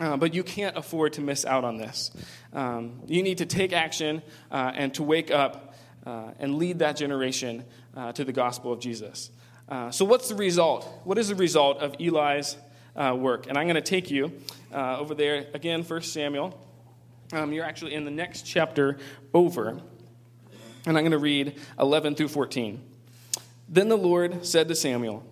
Uh, 0.00 0.16
but 0.16 0.34
you 0.34 0.42
can't 0.42 0.76
afford 0.76 1.12
to 1.12 1.20
miss 1.20 1.44
out 1.44 1.64
on 1.64 1.76
this. 1.76 2.10
Um, 2.54 3.02
you 3.06 3.22
need 3.22 3.38
to 3.38 3.46
take 3.46 3.72
action 3.72 4.22
uh, 4.50 4.72
and 4.74 4.92
to 4.94 5.02
wake 5.02 5.30
up 5.30 5.71
uh, 6.06 6.30
and 6.38 6.56
lead 6.56 6.78
that 6.80 6.96
generation 6.96 7.64
uh, 7.96 8.12
to 8.12 8.24
the 8.24 8.32
gospel 8.32 8.72
of 8.72 8.80
Jesus. 8.80 9.30
Uh, 9.68 9.90
so, 9.90 10.04
what's 10.04 10.28
the 10.28 10.34
result? 10.34 10.86
What 11.04 11.18
is 11.18 11.28
the 11.28 11.34
result 11.34 11.78
of 11.78 11.94
Eli's 12.00 12.56
uh, 12.96 13.16
work? 13.18 13.46
And 13.48 13.56
I'm 13.56 13.66
going 13.66 13.76
to 13.76 13.80
take 13.80 14.10
you 14.10 14.32
over 14.72 15.14
there 15.14 15.46
again, 15.54 15.82
1 15.82 16.02
Samuel. 16.02 16.58
Um, 17.32 17.52
you're 17.52 17.64
actually 17.64 17.94
in 17.94 18.04
the 18.04 18.10
next 18.10 18.42
chapter 18.42 18.98
over. 19.32 19.80
And 20.84 20.98
I'm 20.98 21.04
going 21.04 21.12
to 21.12 21.18
read 21.18 21.58
11 21.78 22.16
through 22.16 22.28
14. 22.28 22.82
Then 23.68 23.88
the 23.88 23.96
Lord 23.96 24.44
said 24.44 24.68
to 24.68 24.74
Samuel, 24.74 25.24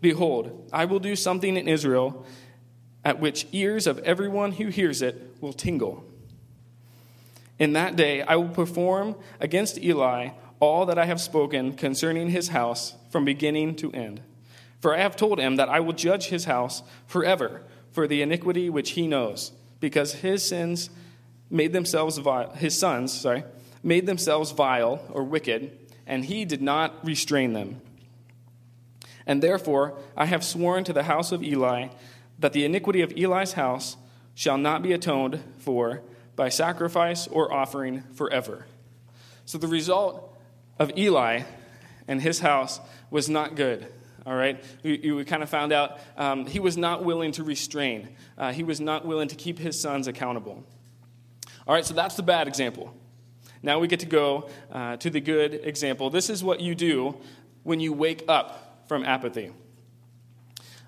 Behold, 0.00 0.68
I 0.72 0.84
will 0.84 0.98
do 0.98 1.14
something 1.14 1.56
in 1.56 1.68
Israel 1.68 2.26
at 3.04 3.20
which 3.20 3.46
ears 3.52 3.86
of 3.86 3.98
everyone 4.00 4.52
who 4.52 4.68
hears 4.68 5.02
it 5.02 5.36
will 5.40 5.52
tingle. 5.52 6.04
In 7.58 7.72
that 7.72 7.96
day 7.96 8.22
I 8.22 8.36
will 8.36 8.48
perform 8.48 9.16
against 9.40 9.78
Eli 9.78 10.30
all 10.60 10.86
that 10.86 10.98
I 10.98 11.06
have 11.06 11.20
spoken 11.20 11.74
concerning 11.74 12.30
his 12.30 12.48
house 12.48 12.94
from 13.10 13.24
beginning 13.24 13.76
to 13.76 13.92
end. 13.92 14.20
For 14.80 14.94
I 14.94 14.98
have 14.98 15.16
told 15.16 15.38
him 15.38 15.56
that 15.56 15.68
I 15.68 15.80
will 15.80 15.92
judge 15.92 16.26
his 16.26 16.44
house 16.44 16.82
forever 17.06 17.62
for 17.90 18.06
the 18.06 18.22
iniquity 18.22 18.70
which 18.70 18.90
he 18.90 19.06
knows, 19.06 19.52
because 19.80 20.14
his 20.14 20.44
sins 20.44 20.90
made 21.50 21.72
themselves 21.72 22.18
vile, 22.18 22.52
his 22.52 22.78
sons, 22.78 23.12
sorry, 23.12 23.44
made 23.82 24.06
themselves 24.06 24.52
vile 24.52 25.00
or 25.10 25.24
wicked, 25.24 25.76
and 26.06 26.24
he 26.24 26.44
did 26.44 26.62
not 26.62 27.04
restrain 27.04 27.54
them. 27.54 27.80
And 29.26 29.42
therefore 29.42 29.98
I 30.16 30.26
have 30.26 30.44
sworn 30.44 30.84
to 30.84 30.92
the 30.92 31.04
house 31.04 31.32
of 31.32 31.42
Eli 31.42 31.88
that 32.38 32.52
the 32.52 32.64
iniquity 32.64 33.02
of 33.02 33.12
Eli's 33.16 33.54
house 33.54 33.96
shall 34.34 34.58
not 34.58 34.82
be 34.82 34.92
atoned 34.92 35.42
for 35.58 36.02
by 36.38 36.48
sacrifice 36.48 37.26
or 37.26 37.52
offering 37.52 38.02
forever. 38.14 38.64
So 39.44 39.58
the 39.58 39.66
result 39.66 40.38
of 40.78 40.96
Eli 40.96 41.42
and 42.06 42.22
his 42.22 42.38
house 42.38 42.80
was 43.10 43.28
not 43.28 43.56
good. 43.56 43.92
All 44.24 44.34
right, 44.34 44.62
we, 44.82 45.12
we 45.12 45.24
kind 45.24 45.42
of 45.42 45.50
found 45.50 45.72
out 45.72 45.98
um, 46.16 46.46
he 46.46 46.60
was 46.60 46.76
not 46.76 47.04
willing 47.04 47.32
to 47.32 47.42
restrain. 47.42 48.10
Uh, 48.36 48.52
he 48.52 48.62
was 48.62 48.80
not 48.80 49.04
willing 49.04 49.28
to 49.28 49.34
keep 49.34 49.58
his 49.58 49.80
sons 49.80 50.06
accountable. 50.06 50.64
All 51.66 51.74
right, 51.74 51.84
so 51.84 51.92
that's 51.92 52.14
the 52.14 52.22
bad 52.22 52.46
example. 52.46 52.94
Now 53.62 53.80
we 53.80 53.88
get 53.88 54.00
to 54.00 54.06
go 54.06 54.48
uh, 54.70 54.96
to 54.98 55.10
the 55.10 55.20
good 55.20 55.54
example. 55.64 56.08
This 56.08 56.30
is 56.30 56.44
what 56.44 56.60
you 56.60 56.74
do 56.74 57.16
when 57.64 57.80
you 57.80 57.92
wake 57.92 58.24
up 58.28 58.84
from 58.86 59.04
apathy. 59.04 59.50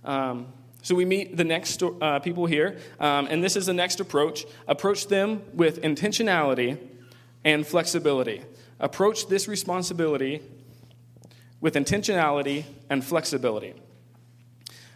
Um, 0.04 0.52
so 0.82 0.94
we 0.94 1.04
meet 1.04 1.36
the 1.36 1.44
next 1.44 1.82
uh, 1.82 2.18
people 2.20 2.46
here, 2.46 2.78
um, 2.98 3.26
and 3.30 3.44
this 3.44 3.56
is 3.56 3.66
the 3.66 3.74
next 3.74 4.00
approach. 4.00 4.44
Approach 4.66 5.08
them 5.08 5.42
with 5.52 5.82
intentionality 5.82 6.78
and 7.44 7.66
flexibility. 7.66 8.42
Approach 8.78 9.28
this 9.28 9.46
responsibility 9.46 10.40
with 11.60 11.74
intentionality 11.74 12.64
and 12.88 13.04
flexibility. 13.04 13.74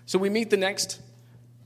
So 0.06 0.18
we 0.18 0.30
meet 0.30 0.50
the 0.50 0.56
next 0.56 1.00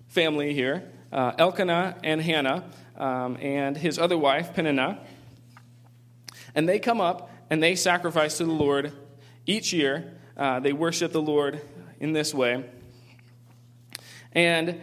family 0.08 0.54
here 0.54 0.90
uh, 1.12 1.32
Elkanah 1.38 1.96
and 2.02 2.20
Hannah, 2.20 2.64
um, 2.96 3.36
and 3.40 3.76
his 3.76 3.98
other 3.98 4.18
wife, 4.18 4.54
Peninnah. 4.54 4.98
And 6.54 6.68
they 6.68 6.78
come 6.78 7.00
up 7.00 7.30
and 7.50 7.62
they 7.62 7.74
sacrifice 7.74 8.38
to 8.38 8.44
the 8.44 8.52
Lord 8.52 8.92
each 9.46 9.72
year. 9.72 10.12
Uh, 10.36 10.60
they 10.60 10.72
worship 10.72 11.12
the 11.12 11.22
Lord 11.22 11.60
in 12.00 12.12
this 12.12 12.34
way. 12.34 12.64
And 14.32 14.80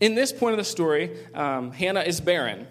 in 0.00 0.14
this 0.14 0.32
point 0.32 0.52
of 0.52 0.58
the 0.58 0.64
story, 0.64 1.16
um, 1.34 1.72
Hannah 1.72 2.02
is 2.02 2.20
barren. 2.20 2.66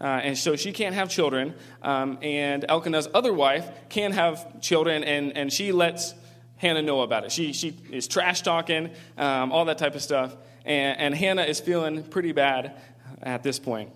Uh, 0.00 0.04
and 0.04 0.38
so 0.38 0.56
she 0.56 0.72
can't 0.72 0.94
have 0.94 1.08
children. 1.10 1.54
Um, 1.82 2.18
and 2.22 2.64
Elkanah's 2.68 3.08
other 3.14 3.32
wife 3.32 3.68
can 3.88 4.12
have 4.12 4.60
children, 4.60 5.04
and, 5.04 5.36
and 5.36 5.52
she 5.52 5.72
lets 5.72 6.14
Hannah 6.56 6.82
know 6.82 7.02
about 7.02 7.24
it. 7.24 7.32
She, 7.32 7.52
she 7.52 7.76
is 7.90 8.06
trash 8.06 8.42
talking, 8.42 8.90
um, 9.18 9.52
all 9.52 9.64
that 9.66 9.78
type 9.78 9.94
of 9.94 10.02
stuff. 10.02 10.34
And, 10.64 10.98
and, 10.98 11.14
Hannah 11.14 11.42
is 11.42 11.58
feeling 11.58 12.04
pretty 12.04 12.30
bad 12.30 12.80
at 13.20 13.42
this 13.42 13.58
point. 13.58 13.90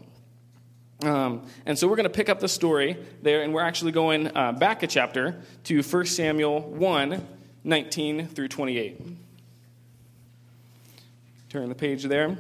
Um, 1.03 1.47
and 1.65 1.79
so 1.79 1.87
we're 1.87 1.97
going 1.97 2.05
to 2.05 2.11
pick 2.11 2.29
up 2.29 2.41
the 2.41 2.49
story 2.49 2.97
there, 3.23 3.43
and 3.43 3.55
we're 3.55 3.63
actually 3.63 3.93
going 3.93 4.37
uh, 4.37 4.53
back 4.53 4.83
a 4.83 4.87
chapter 4.87 5.41
to 5.65 5.83
1 5.83 6.07
Samuel 6.07 6.61
1 6.61 7.29
19 7.63 8.29
through 8.29 8.49
28. 8.49 9.26
Turn 11.49 11.69
the 11.69 11.77
page 11.77 12.03
there. 12.03 12.29
Here 12.29 12.37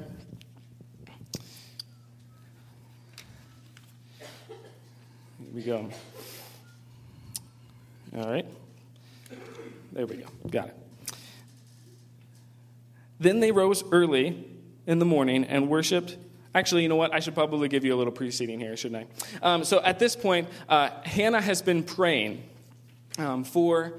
we 5.55 5.63
go. 5.63 5.89
All 8.17 8.29
right. 8.29 8.47
There 9.93 10.07
we 10.07 10.17
go. 10.17 10.27
Got 10.51 10.69
it. 10.69 10.77
Then 13.21 13.39
they 13.39 13.53
rose 13.53 13.85
early 13.93 14.45
in 14.87 14.99
the 14.99 15.05
morning 15.05 15.45
and 15.45 15.69
worshiped. 15.69 16.17
Actually, 16.53 16.83
you 16.83 16.89
know 16.89 16.97
what? 16.97 17.15
I 17.15 17.21
should 17.21 17.35
probably 17.35 17.69
give 17.69 17.85
you 17.85 17.95
a 17.95 17.99
little 17.99 18.13
preceding 18.13 18.59
here, 18.59 18.77
shouldn't 18.77 19.09
I? 19.43 19.47
Um, 19.55 19.65
so 19.65 19.81
at 19.83 20.01
this 20.01 20.17
point, 20.17 20.49
uh, 20.69 20.91
Hannah 21.05 21.41
has 21.41 21.63
been 21.63 21.85
praying 21.85 22.43
um, 23.19 23.45
for 23.45 23.95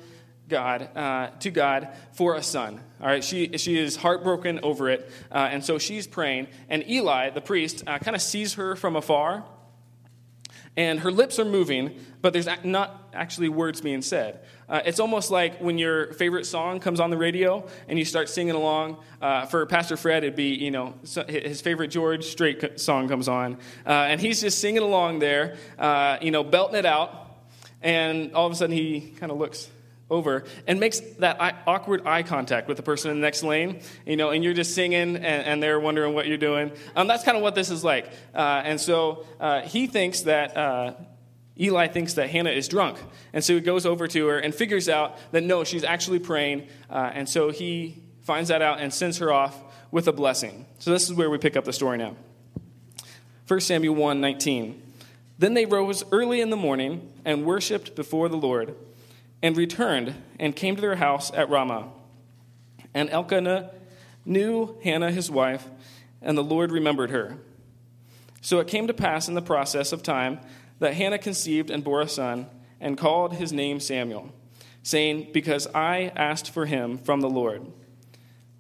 God, 0.48 0.90
uh, 0.96 1.30
to 1.40 1.52
God 1.52 1.90
for 2.14 2.36
a 2.36 2.44
son. 2.44 2.80
All 3.02 3.08
right, 3.08 3.24
she, 3.24 3.58
she 3.58 3.78
is 3.78 3.96
heartbroken 3.96 4.62
over 4.64 4.90
it, 4.90 5.10
uh, 5.32 5.50
and 5.52 5.64
so 5.64 5.78
she's 5.78 6.08
praying. 6.08 6.48
And 6.70 6.88
Eli, 6.90 7.32
the 7.32 7.42
priest, 7.42 7.84
uh, 7.86 8.00
kind 8.00 8.16
of 8.16 8.22
sees 8.22 8.54
her 8.54 8.76
from 8.76 8.96
afar, 8.96 9.44
and 10.78 11.00
her 11.02 11.12
lips 11.12 11.38
are 11.40 11.46
moving, 11.46 12.00
but 12.22 12.34
there's 12.34 12.48
not 12.64 13.10
actually 13.14 13.50
words 13.50 13.82
being 13.82 14.02
said. 14.02 14.46
Uh, 14.70 14.82
it's 14.86 15.00
almost 15.00 15.32
like 15.32 15.60
when 15.60 15.78
your 15.78 16.14
favorite 16.14 16.46
song 16.46 16.80
comes 16.80 17.00
on 17.00 17.10
the 17.10 17.18
radio 17.18 17.68
and 17.88 17.98
you 17.98 18.06
start 18.06 18.30
singing 18.30 18.54
along. 18.54 18.98
Uh, 19.22 19.46
for 19.48 19.66
Pastor 19.66 19.98
Fred, 19.98 20.24
it'd 20.24 20.36
be, 20.36 20.54
you 20.54 20.72
know, 20.72 20.94
his 21.28 21.62
favorite 21.62 21.88
George 21.88 22.26
Strait 22.26 22.80
song 22.80 23.08
comes 23.08 23.28
on, 23.28 23.56
uh, 23.86 23.90
and 23.90 24.22
he's 24.22 24.42
just 24.42 24.60
singing 24.60 24.84
along 24.84 25.20
there, 25.20 25.58
you 26.22 26.32
know, 26.32 26.44
belting 26.44 26.78
it 26.78 26.86
out, 26.86 27.32
and 27.82 28.34
all 28.34 28.46
of 28.46 28.54
a 28.54 28.56
sudden 28.56 28.76
he 28.76 29.14
kind 29.20 29.32
of 29.32 29.38
looks 29.38 29.70
over 30.10 30.46
and 30.68 30.80
makes 30.80 31.00
that 31.20 31.38
awkward 31.68 32.06
eye 32.06 32.24
contact 32.24 32.68
with 32.68 32.78
the 32.78 32.84
person 32.84 33.12
in 33.12 33.18
the 33.18 33.22
next 33.22 33.44
lane, 33.44 33.82
you 34.06 34.16
know, 34.16 34.30
and 34.30 34.44
you're 34.44 34.54
just 34.54 34.74
singing 34.74 35.16
and, 35.16 35.24
and 35.24 35.62
they're 35.62 35.80
wondering 35.80 36.14
what 36.14 36.28
you're 36.28 36.38
doing. 36.38 36.72
Um, 36.96 37.08
that's 37.08 37.24
kind 37.24 37.36
of 37.36 37.44
what 37.44 37.56
this 37.56 37.70
is 37.70 37.84
like. 37.84 38.10
Uh, 38.34 38.62
and 38.64 38.80
so 38.80 39.26
uh, 39.40 39.62
he 39.62 39.88
thinks 39.88 40.22
that. 40.22 40.56
Uh, 40.56 40.94
Eli 41.60 41.88
thinks 41.88 42.14
that 42.14 42.30
Hannah 42.30 42.52
is 42.52 42.68
drunk. 42.68 43.00
And 43.34 43.44
so 43.44 43.56
he 43.56 43.62
goes 43.62 43.88
over 43.88 44.08
to 44.10 44.28
her 44.28 44.38
and 44.38 44.54
figures 44.54 44.88
out 44.88 45.18
that 45.32 45.42
no, 45.42 45.64
she's 45.64 45.84
actually 45.84 46.20
praying. 46.20 46.68
Uh, 46.88 47.10
and 47.12 47.28
so 47.28 47.50
he 47.50 48.04
finds 48.22 48.50
that 48.50 48.62
out 48.62 48.80
and 48.80 48.94
sends 48.94 49.18
her 49.18 49.32
off 49.32 49.60
with 49.90 50.08
a 50.08 50.12
blessing. 50.12 50.68
So 50.78 50.92
this 50.92 51.10
is 51.10 51.16
where 51.16 51.32
we 51.32 51.40
pick 51.40 51.58
up 51.58 51.66
the 51.66 51.74
story 51.74 51.98
now. 51.98 52.16
1 53.48 53.60
Samuel 53.62 53.96
1 53.96 54.22
19. 54.22 54.84
Then 55.40 55.56
they 55.56 55.66
rose 55.66 56.04
early 56.12 56.42
in 56.42 56.52
the 56.52 56.56
morning 56.56 57.12
and 57.26 57.44
worshipped 57.44 57.96
before 57.96 58.30
the 58.30 58.38
Lord 58.38 58.76
and 59.42 59.56
returned 59.56 60.16
and 60.40 60.56
came 60.56 60.76
to 60.76 60.82
their 60.82 60.96
house 60.96 61.32
at 61.34 61.50
Ramah. 61.50 61.90
And 62.94 63.10
Elkanah 63.10 63.72
knew 64.26 64.78
Hannah 64.84 65.12
his 65.12 65.30
wife, 65.30 65.68
and 66.22 66.38
the 66.38 66.44
Lord 66.44 66.72
remembered 66.72 67.12
her. 67.12 67.38
So 68.42 68.60
it 68.60 68.68
came 68.68 68.88
to 68.88 68.94
pass 68.94 69.28
in 69.28 69.36
the 69.36 69.42
process 69.42 69.92
of 69.92 70.04
time 70.04 70.40
that 70.80 70.94
Hannah 70.94 71.18
conceived 71.18 71.70
and 71.70 71.84
bore 71.84 72.02
a 72.02 72.10
son, 72.10 72.48
and 72.80 72.98
called 72.98 73.34
his 73.34 73.52
name 73.52 73.80
Samuel, 73.80 74.32
saying, 74.84 75.30
Because 75.34 75.68
I 75.74 76.12
asked 76.16 76.52
for 76.52 76.66
him 76.66 76.98
from 76.98 77.22
the 77.22 77.30
Lord. 77.30 77.66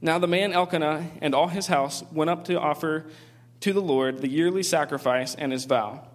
Now 0.01 0.19
the 0.19 0.27
man 0.27 0.53
Elkanah 0.53 1.07
and 1.21 1.33
all 1.35 1.47
his 1.47 1.67
house 1.67 2.03
went 2.11 2.29
up 2.29 2.45
to 2.45 2.59
offer 2.59 3.05
to 3.61 3.73
the 3.73 3.81
Lord 3.81 4.21
the 4.21 4.27
yearly 4.27 4.63
sacrifice 4.63 5.35
and 5.35 5.51
his 5.51 5.65
vow. 5.65 6.07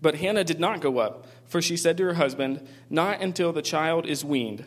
But 0.00 0.16
Hannah 0.16 0.44
did 0.44 0.60
not 0.60 0.80
go 0.80 0.98
up, 0.98 1.26
for 1.46 1.62
she 1.62 1.76
said 1.76 1.96
to 1.96 2.04
her 2.04 2.14
husband, 2.14 2.66
Not 2.90 3.20
until 3.20 3.52
the 3.52 3.62
child 3.62 4.06
is 4.06 4.24
weaned. 4.24 4.64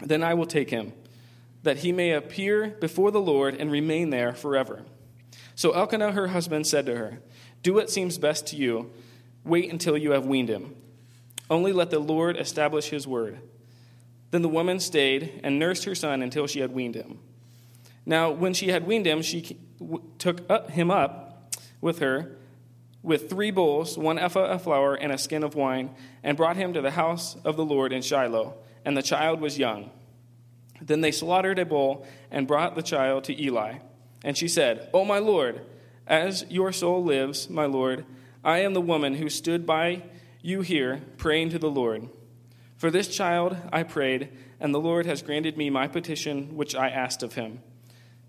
Then 0.00 0.22
I 0.22 0.34
will 0.34 0.46
take 0.46 0.70
him, 0.70 0.92
that 1.62 1.78
he 1.78 1.92
may 1.92 2.12
appear 2.12 2.68
before 2.80 3.10
the 3.10 3.20
Lord 3.20 3.54
and 3.54 3.70
remain 3.70 4.10
there 4.10 4.34
forever. 4.34 4.82
So 5.54 5.72
Elkanah, 5.72 6.12
her 6.12 6.28
husband, 6.28 6.66
said 6.66 6.86
to 6.86 6.96
her, 6.96 7.20
Do 7.62 7.74
what 7.74 7.90
seems 7.90 8.18
best 8.18 8.46
to 8.48 8.56
you. 8.56 8.90
Wait 9.44 9.70
until 9.70 9.96
you 9.96 10.12
have 10.12 10.26
weaned 10.26 10.48
him. 10.48 10.74
Only 11.50 11.72
let 11.72 11.90
the 11.90 11.98
Lord 11.98 12.36
establish 12.36 12.88
his 12.88 13.06
word. 13.06 13.40
Then 14.30 14.42
the 14.42 14.48
woman 14.48 14.80
stayed 14.80 15.40
and 15.44 15.58
nursed 15.58 15.84
her 15.84 15.94
son 15.94 16.22
until 16.22 16.46
she 16.46 16.60
had 16.60 16.72
weaned 16.72 16.96
him. 16.96 17.18
Now, 18.06 18.30
when 18.30 18.52
she 18.52 18.68
had 18.68 18.86
weaned 18.86 19.06
him, 19.06 19.22
she 19.22 19.58
took 20.18 20.70
him 20.70 20.90
up 20.90 21.54
with 21.80 22.00
her 22.00 22.36
with 23.04 23.28
three 23.28 23.50
bowls, 23.50 23.98
one 23.98 24.18
ephah 24.18 24.46
of 24.46 24.62
flour, 24.62 24.94
and 24.94 25.12
a 25.12 25.18
skin 25.18 25.44
of 25.44 25.54
wine, 25.54 25.94
and 26.22 26.38
brought 26.38 26.56
him 26.56 26.72
to 26.72 26.80
the 26.80 26.92
house 26.92 27.36
of 27.44 27.56
the 27.56 27.64
Lord 27.64 27.92
in 27.92 28.00
Shiloh. 28.00 28.54
And 28.84 28.96
the 28.96 29.02
child 29.02 29.40
was 29.40 29.58
young. 29.58 29.90
Then 30.80 31.02
they 31.02 31.12
slaughtered 31.12 31.58
a 31.58 31.66
bull 31.66 32.06
and 32.30 32.48
brought 32.48 32.74
the 32.74 32.82
child 32.82 33.24
to 33.24 33.40
Eli. 33.40 33.78
And 34.24 34.36
she 34.36 34.48
said, 34.48 34.88
O 34.94 35.04
my 35.04 35.18
Lord, 35.18 35.60
as 36.06 36.46
your 36.48 36.72
soul 36.72 37.04
lives, 37.04 37.50
my 37.50 37.66
Lord, 37.66 38.06
I 38.42 38.60
am 38.60 38.72
the 38.72 38.80
woman 38.80 39.14
who 39.14 39.28
stood 39.28 39.66
by 39.66 40.02
you 40.40 40.62
here 40.62 41.02
praying 41.18 41.50
to 41.50 41.58
the 41.58 41.70
Lord. 41.70 42.08
For 42.76 42.90
this 42.90 43.08
child 43.08 43.56
I 43.70 43.82
prayed, 43.82 44.30
and 44.58 44.74
the 44.74 44.80
Lord 44.80 45.04
has 45.04 45.22
granted 45.22 45.58
me 45.58 45.68
my 45.68 45.88
petition 45.88 46.56
which 46.56 46.74
I 46.74 46.88
asked 46.88 47.22
of 47.22 47.34
him. 47.34 47.60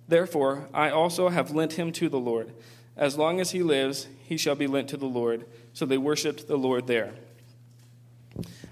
Therefore, 0.08 0.68
I 0.74 0.90
also 0.90 1.30
have 1.30 1.52
lent 1.52 1.74
him 1.74 1.92
to 1.94 2.10
the 2.10 2.20
Lord. 2.20 2.54
As 2.98 3.18
long 3.18 3.40
as 3.40 3.52
he 3.52 3.62
lives, 3.62 4.08
he 4.24 4.38
shall 4.38 4.56
be 4.56 4.68
lent 4.68 4.90
to 4.90 4.98
the 4.98 5.06
Lord. 5.06 5.46
So 5.74 5.86
they 5.86 5.98
worshiped 5.98 6.48
the 6.48 6.58
Lord 6.58 6.88
there. 6.88 7.14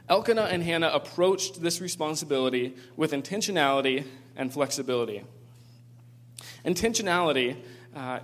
Elkanah 0.09 0.49
and 0.51 0.63
Hannah 0.63 0.91
approached 0.93 1.61
this 1.61 1.79
responsibility 1.79 2.75
with 2.97 3.11
intentionality 3.11 4.05
and 4.35 4.51
flexibility. 4.51 5.23
Intentionality 6.65 7.57
uh, 7.95 8.19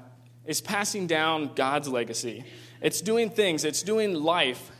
is 0.46 0.62
passing 0.62 1.08
down 1.08 1.51
God's 1.56 1.88
legacy, 1.88 2.44
it's 2.82 3.01
doing 3.01 3.29
things, 3.29 3.65
it's 3.65 3.84
doing 3.84 4.13
life 4.13 4.72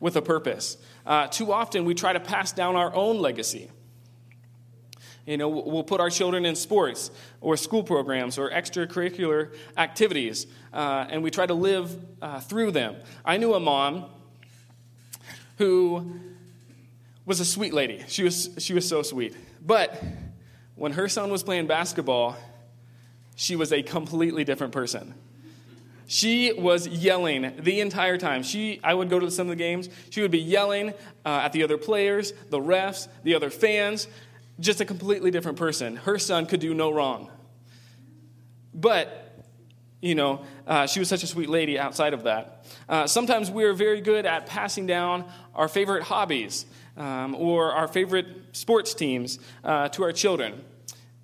with 0.00 0.16
a 0.16 0.22
purpose. 0.22 0.76
Uh, 1.04 1.26
too 1.28 1.52
often, 1.52 1.84
we 1.84 1.94
try 1.94 2.12
to 2.12 2.20
pass 2.20 2.52
down 2.52 2.76
our 2.76 2.94
own 2.94 3.18
legacy. 3.18 3.70
You 5.26 5.36
know, 5.36 5.48
we'll 5.48 5.82
put 5.82 6.00
our 6.00 6.08
children 6.08 6.46
in 6.46 6.54
sports 6.54 7.10
or 7.40 7.56
school 7.56 7.82
programs 7.82 8.38
or 8.38 8.48
extracurricular 8.48 9.52
activities, 9.76 10.46
uh, 10.72 11.06
and 11.10 11.20
we 11.20 11.32
try 11.32 11.46
to 11.46 11.54
live 11.54 11.98
uh, 12.22 12.38
through 12.38 12.70
them. 12.70 12.94
I 13.24 13.36
knew 13.36 13.54
a 13.54 13.60
mom 13.60 14.04
who 15.58 16.20
was 17.24 17.40
a 17.40 17.44
sweet 17.44 17.74
lady. 17.74 18.04
She 18.06 18.22
was, 18.22 18.50
she 18.58 18.72
was 18.72 18.88
so 18.88 19.02
sweet. 19.02 19.36
But 19.60 20.00
when 20.76 20.92
her 20.92 21.08
son 21.08 21.32
was 21.32 21.42
playing 21.42 21.66
basketball, 21.66 22.36
she 23.34 23.56
was 23.56 23.72
a 23.72 23.82
completely 23.82 24.44
different 24.44 24.72
person. 24.72 25.12
She 26.06 26.52
was 26.52 26.86
yelling 26.86 27.52
the 27.58 27.80
entire 27.80 28.16
time. 28.16 28.44
She, 28.44 28.78
I 28.84 28.94
would 28.94 29.10
go 29.10 29.18
to 29.18 29.28
some 29.28 29.48
of 29.48 29.50
the 29.50 29.56
games. 29.56 29.88
She 30.10 30.22
would 30.22 30.30
be 30.30 30.38
yelling 30.38 30.90
uh, 31.24 31.40
at 31.42 31.52
the 31.52 31.64
other 31.64 31.78
players, 31.78 32.32
the 32.50 32.60
refs, 32.60 33.08
the 33.24 33.34
other 33.34 33.50
fans 33.50 34.06
just 34.58 34.80
a 34.80 34.84
completely 34.84 35.30
different 35.30 35.58
person. 35.58 35.96
Her 35.96 36.18
son 36.18 36.46
could 36.46 36.60
do 36.60 36.74
no 36.74 36.90
wrong. 36.90 37.30
But, 38.72 39.42
you 40.00 40.14
know, 40.14 40.44
uh, 40.66 40.86
she 40.86 40.98
was 40.98 41.08
such 41.08 41.22
a 41.22 41.26
sweet 41.26 41.48
lady 41.48 41.78
outside 41.78 42.14
of 42.14 42.24
that. 42.24 42.66
Uh, 42.88 43.06
sometimes 43.06 43.50
we 43.50 43.64
are 43.64 43.72
very 43.72 44.00
good 44.00 44.26
at 44.26 44.46
passing 44.46 44.86
down 44.86 45.24
our 45.54 45.68
favorite 45.68 46.04
hobbies 46.04 46.66
um, 46.96 47.34
or 47.34 47.72
our 47.72 47.88
favorite 47.88 48.26
sports 48.52 48.94
teams 48.94 49.38
uh, 49.64 49.88
to 49.90 50.02
our 50.02 50.12
children, 50.12 50.62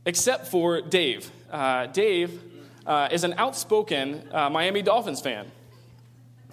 except 0.04 0.46
for 0.46 0.80
Dave. 0.80 1.30
Uh, 1.50 1.86
Dave 1.86 2.42
uh, 2.86 3.08
is 3.10 3.24
an 3.24 3.34
outspoken 3.36 4.28
uh, 4.32 4.50
Miami 4.50 4.82
Dolphins 4.82 5.20
fan, 5.20 5.50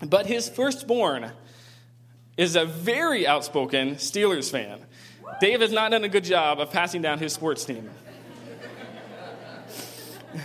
but 0.02 0.26
his 0.26 0.50
firstborn 0.50 1.32
is 2.38 2.56
a 2.56 2.66
very 2.66 3.28
outspoken 3.28 3.96
Steelers 3.96 4.50
fan. 4.50 4.80
Dave 5.40 5.62
has 5.62 5.72
not 5.72 5.92
done 5.92 6.04
a 6.04 6.10
good 6.10 6.24
job 6.24 6.60
of 6.60 6.72
passing 6.72 7.02
down 7.02 7.20
his 7.20 7.34
sports 7.34 7.64
team. 7.66 7.90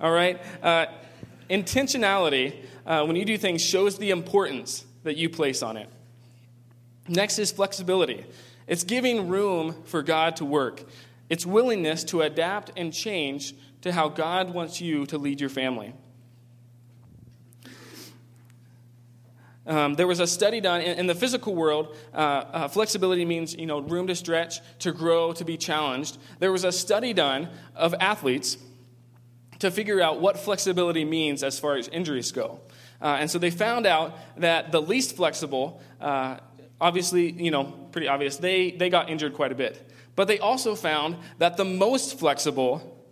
All 0.00 0.12
right? 0.12 0.40
Uh, 0.62 0.86
intentionality, 1.48 2.64
uh, 2.84 3.04
when 3.04 3.16
you 3.16 3.24
do 3.24 3.38
things, 3.38 3.64
shows 3.64 3.98
the 3.98 4.10
importance 4.10 4.84
that 5.04 5.16
you 5.16 5.28
place 5.28 5.62
on 5.62 5.76
it. 5.76 5.88
Next 7.08 7.38
is 7.38 7.52
flexibility 7.52 8.24
it's 8.66 8.84
giving 8.84 9.28
room 9.28 9.82
for 9.84 10.02
God 10.02 10.36
to 10.36 10.44
work, 10.44 10.84
it's 11.28 11.44
willingness 11.44 12.04
to 12.04 12.22
adapt 12.22 12.70
and 12.76 12.92
change 12.92 13.54
to 13.82 13.92
how 13.92 14.08
God 14.08 14.54
wants 14.54 14.80
you 14.80 15.06
to 15.06 15.18
lead 15.18 15.40
your 15.40 15.50
family. 15.50 15.92
Um, 19.66 19.94
there 19.94 20.06
was 20.06 20.20
a 20.20 20.26
study 20.26 20.60
done 20.60 20.80
in, 20.80 20.98
in 20.98 21.06
the 21.06 21.14
physical 21.14 21.54
world. 21.54 21.96
Uh, 22.12 22.16
uh, 22.16 22.68
flexibility 22.68 23.24
means 23.24 23.54
you 23.54 23.66
know 23.66 23.80
room 23.80 24.06
to 24.08 24.14
stretch, 24.14 24.60
to 24.80 24.92
grow, 24.92 25.32
to 25.32 25.44
be 25.44 25.56
challenged. 25.56 26.18
There 26.40 26.52
was 26.52 26.64
a 26.64 26.72
study 26.72 27.12
done 27.12 27.48
of 27.76 27.94
athletes 28.00 28.56
to 29.60 29.70
figure 29.70 30.00
out 30.00 30.20
what 30.20 30.38
flexibility 30.38 31.04
means 31.04 31.44
as 31.44 31.58
far 31.60 31.76
as 31.76 31.86
injuries 31.88 32.32
go. 32.32 32.60
Uh, 33.00 33.16
and 33.20 33.30
so 33.30 33.38
they 33.38 33.50
found 33.50 33.86
out 33.86 34.16
that 34.36 34.72
the 34.72 34.82
least 34.82 35.14
flexible, 35.16 35.80
uh, 36.00 36.36
obviously, 36.80 37.30
you 37.30 37.50
know, 37.50 37.64
pretty 37.64 38.08
obvious, 38.08 38.36
they, 38.38 38.72
they 38.72 38.90
got 38.90 39.08
injured 39.08 39.34
quite 39.34 39.52
a 39.52 39.54
bit. 39.54 39.90
But 40.16 40.28
they 40.28 40.40
also 40.40 40.74
found 40.74 41.16
that 41.38 41.56
the 41.56 41.64
most 41.64 42.18
flexible 42.18 43.04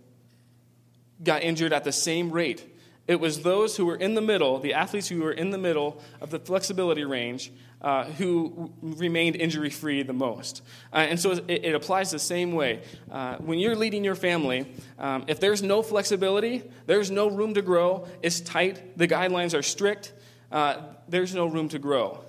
got 1.23 1.41
injured 1.41 1.73
at 1.73 1.83
the 1.83 1.91
same 1.91 2.31
rate. 2.31 2.65
It 3.07 3.19
was 3.19 3.41
those 3.41 3.77
who 3.77 3.85
were 3.85 3.95
in 3.95 4.13
the 4.13 4.21
middle, 4.21 4.59
the 4.59 4.73
athletes 4.73 5.07
who 5.07 5.21
were 5.21 5.31
in 5.31 5.49
the 5.49 5.57
middle 5.57 6.01
of 6.21 6.29
the 6.29 6.39
flexibility 6.39 7.03
range, 7.03 7.51
uh, 7.81 8.03
who 8.03 8.71
remained 8.81 9.35
injury 9.35 9.71
free 9.71 10.03
the 10.03 10.13
most. 10.13 10.61
Uh, 10.93 10.97
and 10.97 11.19
so 11.19 11.31
it, 11.31 11.49
it, 11.49 11.75
applies 11.75 12.11
the 12.11 12.19
same 12.19 12.53
way. 12.53 12.81
Uh, 13.11 13.37
when 13.37 13.57
you're 13.57 13.75
leading 13.75 14.03
your 14.03 14.15
family, 14.15 14.71
um, 14.99 15.25
if 15.27 15.39
there's 15.39 15.63
no 15.63 15.81
flexibility, 15.81 16.63
there's 16.85 17.09
no 17.09 17.27
room 17.27 17.55
to 17.55 17.61
grow, 17.61 18.07
it's 18.21 18.39
tight, 18.39 18.97
the 18.97 19.07
guidelines 19.07 19.57
are 19.57 19.63
strict, 19.63 20.13
uh, 20.51 20.81
there's 21.09 21.33
no 21.33 21.47
room 21.47 21.67
to 21.69 21.79
grow. 21.79 22.23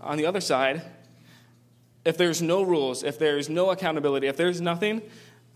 On 0.00 0.16
the 0.16 0.26
other 0.26 0.40
side, 0.40 0.82
if 2.04 2.16
there's 2.16 2.40
no 2.40 2.62
rules, 2.62 3.02
if 3.02 3.18
there's 3.18 3.48
no 3.48 3.70
accountability, 3.70 4.26
if 4.28 4.36
there's 4.36 4.60
nothing, 4.60 5.02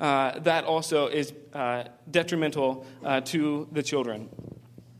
uh, 0.00 0.38
that 0.40 0.64
also 0.64 1.06
is 1.06 1.32
uh, 1.52 1.84
detrimental 2.10 2.86
uh, 3.04 3.20
to 3.22 3.68
the 3.72 3.82
children. 3.82 4.28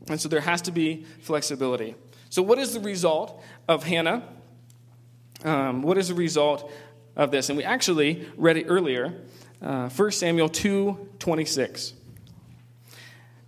And 0.07 0.19
so 0.19 0.29
there 0.29 0.41
has 0.41 0.61
to 0.63 0.71
be 0.71 1.05
flexibility. 1.21 1.95
So, 2.29 2.41
what 2.41 2.59
is 2.59 2.73
the 2.73 2.79
result 2.79 3.41
of 3.67 3.83
Hannah? 3.83 4.23
Um, 5.43 5.81
what 5.81 5.97
is 5.97 6.07
the 6.07 6.13
result 6.13 6.71
of 7.15 7.31
this? 7.31 7.49
And 7.49 7.57
we 7.57 7.63
actually 7.63 8.27
read 8.37 8.57
it 8.57 8.65
earlier, 8.67 9.21
uh, 9.61 9.89
1 9.89 10.11
Samuel 10.11 10.49
2 10.49 11.09
26. 11.19 11.93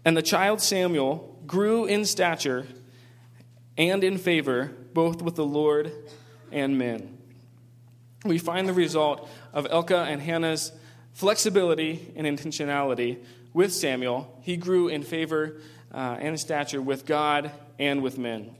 And 0.06 0.16
the 0.16 0.22
child 0.22 0.62
Samuel 0.62 1.38
grew 1.46 1.86
in 1.86 2.06
stature 2.06 2.66
and 3.78 4.04
in 4.04 4.18
favor, 4.18 4.72
both 4.94 5.22
with 5.22 5.36
the 5.36 5.46
Lord 5.46 5.92
and 6.52 6.78
men. 6.78 7.18
we 8.26 8.38
find 8.38 8.68
the 8.68 8.74
result 8.74 9.30
of 9.54 9.68
Elkanah 9.70 10.10
and 10.10 10.22
Hannah's 10.22 10.72
flexibility 11.18 12.14
and 12.16 12.28
intentionality 12.28 13.18
with 13.52 13.74
Samuel. 13.74 14.40
He 14.44 14.56
grew 14.56 14.88
in 14.88 15.02
favor 15.02 15.60
uh, 15.92 16.16
and 16.20 16.40
stature 16.40 16.80
with 16.80 17.08
God 17.08 17.50
and 17.80 18.04
with 18.04 18.20
men. 18.20 18.54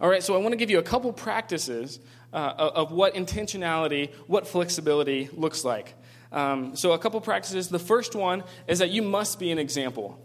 All 0.00 0.08
right, 0.08 0.22
so 0.22 0.36
I 0.36 0.38
want 0.38 0.52
to 0.52 0.56
give 0.56 0.70
you 0.70 0.78
a 0.78 0.82
couple 0.82 1.12
practices 1.12 1.98
uh, 2.32 2.36
of 2.56 2.92
what 2.92 3.14
intentionality, 3.14 4.14
what 4.28 4.46
flexibility 4.46 5.28
looks 5.32 5.64
like. 5.64 5.94
Um, 6.30 6.76
so, 6.76 6.92
a 6.92 6.98
couple 7.00 7.20
practices. 7.20 7.68
The 7.68 7.80
first 7.80 8.14
one 8.14 8.44
is 8.68 8.78
that 8.78 8.90
you 8.90 9.02
must 9.02 9.40
be 9.40 9.50
an 9.50 9.58
example. 9.58 10.22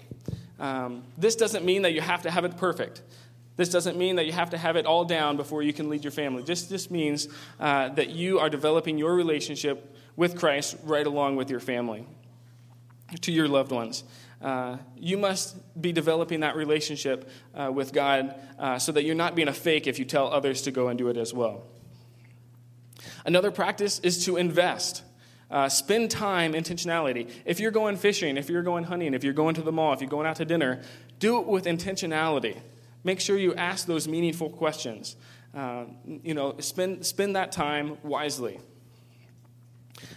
Um, 0.59 1.05
this 1.17 1.35
doesn't 1.35 1.65
mean 1.65 1.81
that 1.83 1.93
you 1.93 2.01
have 2.01 2.21
to 2.21 2.29
have 2.29 2.45
it 2.45 2.55
perfect. 2.57 3.01
This 3.55 3.69
doesn't 3.69 3.97
mean 3.97 4.17
that 4.17 4.27
you 4.27 4.31
have 4.31 4.51
to 4.51 4.59
have 4.59 4.75
it 4.75 4.85
all 4.85 5.05
down 5.05 5.37
before 5.37 5.63
you 5.63 5.73
can 5.73 5.89
lead 5.89 6.03
your 6.03 6.11
family. 6.11 6.43
This 6.43 6.67
just 6.67 6.91
means 6.91 7.29
uh, 7.59 7.89
that 7.89 8.09
you 8.09 8.37
are 8.37 8.49
developing 8.49 8.99
your 8.99 9.15
relationship 9.15 9.89
with 10.15 10.37
Christ 10.37 10.77
right 10.83 11.05
along 11.05 11.35
with 11.35 11.49
your 11.49 11.59
family, 11.59 12.05
to 13.21 13.31
your 13.31 13.47
loved 13.47 13.71
ones. 13.71 14.03
Uh, 14.41 14.77
you 14.97 15.17
must 15.17 15.55
be 15.81 15.93
developing 15.93 16.41
that 16.41 16.55
relationship 16.55 17.29
uh, 17.55 17.71
with 17.73 17.93
God 17.93 18.35
uh, 18.59 18.77
so 18.77 18.91
that 18.91 19.03
you're 19.03 19.15
not 19.15 19.35
being 19.35 19.47
a 19.47 19.53
fake 19.53 19.87
if 19.87 19.99
you 19.99 20.05
tell 20.05 20.27
others 20.27 20.63
to 20.63 20.71
go 20.71 20.89
and 20.89 20.97
do 20.97 21.07
it 21.07 21.15
as 21.15 21.33
well. 21.33 21.63
Another 23.25 23.51
practice 23.51 23.99
is 23.99 24.25
to 24.25 24.35
invest. 24.35 25.01
Uh, 25.49 25.69
spend 25.69 26.11
time, 26.11 26.53
intentionality. 26.53 27.29
If 27.45 27.59
you're 27.59 27.71
going 27.71 27.95
fishing, 27.95 28.37
if 28.37 28.49
you're 28.49 28.63
going 28.63 28.83
hunting, 28.85 29.13
if 29.13 29.23
you're 29.23 29.33
going 29.33 29.55
to 29.55 29.61
the 29.61 29.71
mall, 29.71 29.93
if 29.93 30.01
you're 30.01 30.09
going 30.09 30.27
out 30.27 30.37
to 30.37 30.45
dinner, 30.45 30.81
do 31.19 31.39
it 31.39 31.45
with 31.45 31.65
intentionality. 31.65 32.59
Make 33.03 33.19
sure 33.21 33.37
you 33.37 33.53
ask 33.55 33.85
those 33.85 34.07
meaningful 34.07 34.49
questions. 34.49 35.15
Uh, 35.55 35.85
you 36.05 36.33
know, 36.33 36.55
spend, 36.59 37.05
spend 37.05 37.35
that 37.35 37.51
time 37.51 37.97
wisely. 38.03 38.59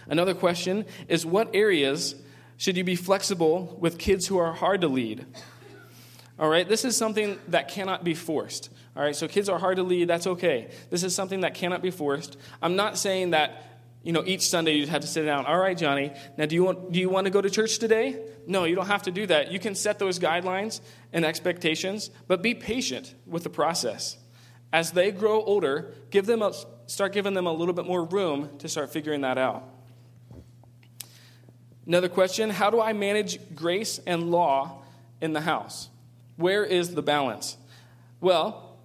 Another 0.09 0.33
question 0.33 0.85
is 1.07 1.25
what 1.25 1.53
areas 1.53 2.15
should 2.57 2.77
you 2.77 2.83
be 2.83 2.95
flexible 2.95 3.77
with 3.79 3.97
kids 3.97 4.27
who 4.27 4.37
are 4.37 4.53
hard 4.53 4.81
to 4.81 4.87
lead? 4.87 5.25
All 6.39 6.49
right, 6.49 6.67
this 6.67 6.85
is 6.85 6.95
something 6.95 7.39
that 7.47 7.67
cannot 7.67 8.03
be 8.03 8.13
forced. 8.13 8.69
All 8.95 9.03
right, 9.03 9.15
so 9.15 9.27
kids 9.27 9.49
are 9.49 9.59
hard 9.59 9.77
to 9.77 9.83
lead, 9.83 10.07
that's 10.07 10.27
okay. 10.27 10.69
This 10.89 11.03
is 11.03 11.13
something 11.13 11.41
that 11.41 11.53
cannot 11.53 11.81
be 11.81 11.91
forced. 11.91 12.37
I'm 12.61 12.75
not 12.75 12.97
saying 12.97 13.31
that 13.31 13.63
you 14.03 14.13
know, 14.13 14.23
each 14.25 14.47
Sunday 14.47 14.75
you 14.75 14.87
have 14.87 15.01
to 15.01 15.07
sit 15.07 15.23
down. 15.23 15.45
All 15.45 15.57
right, 15.57 15.77
Johnny. 15.77 16.13
Now, 16.37 16.45
do 16.45 16.55
you 16.55 16.63
want 16.63 16.93
do 16.93 16.99
you 16.99 17.09
want 17.09 17.25
to 17.25 17.31
go 17.31 17.41
to 17.41 17.49
church 17.49 17.77
today? 17.77 18.17
No, 18.45 18.63
you 18.63 18.73
don't 18.73 18.87
have 18.87 19.03
to 19.03 19.11
do 19.11 19.25
that. 19.27 19.51
You 19.51 19.59
can 19.59 19.75
set 19.75 19.99
those 19.99 20.17
guidelines 20.17 20.79
and 21.11 21.25
expectations, 21.25 22.09
but 22.25 22.41
be 22.41 22.53
patient 22.53 23.13
with 23.25 23.43
the 23.43 23.49
process. 23.49 24.15
As 24.71 24.91
they 24.91 25.11
grow 25.11 25.41
older, 25.41 25.93
give 26.09 26.25
them 26.25 26.41
a, 26.41 26.53
start 26.85 27.11
giving 27.11 27.33
them 27.33 27.47
a 27.47 27.51
little 27.51 27.73
bit 27.73 27.85
more 27.85 28.05
room 28.05 28.57
to 28.59 28.69
start 28.69 28.93
figuring 28.93 29.21
that 29.21 29.37
out. 29.37 29.67
Another 31.87 32.09
question: 32.09 32.49
How 32.49 32.69
do 32.69 32.79
I 32.79 32.93
manage 32.93 33.39
grace 33.55 33.99
and 34.05 34.29
law 34.29 34.83
in 35.21 35.33
the 35.33 35.41
house? 35.41 35.89
Where 36.35 36.63
is 36.63 36.93
the 36.93 37.01
balance? 37.01 37.57
Well, 38.21 38.77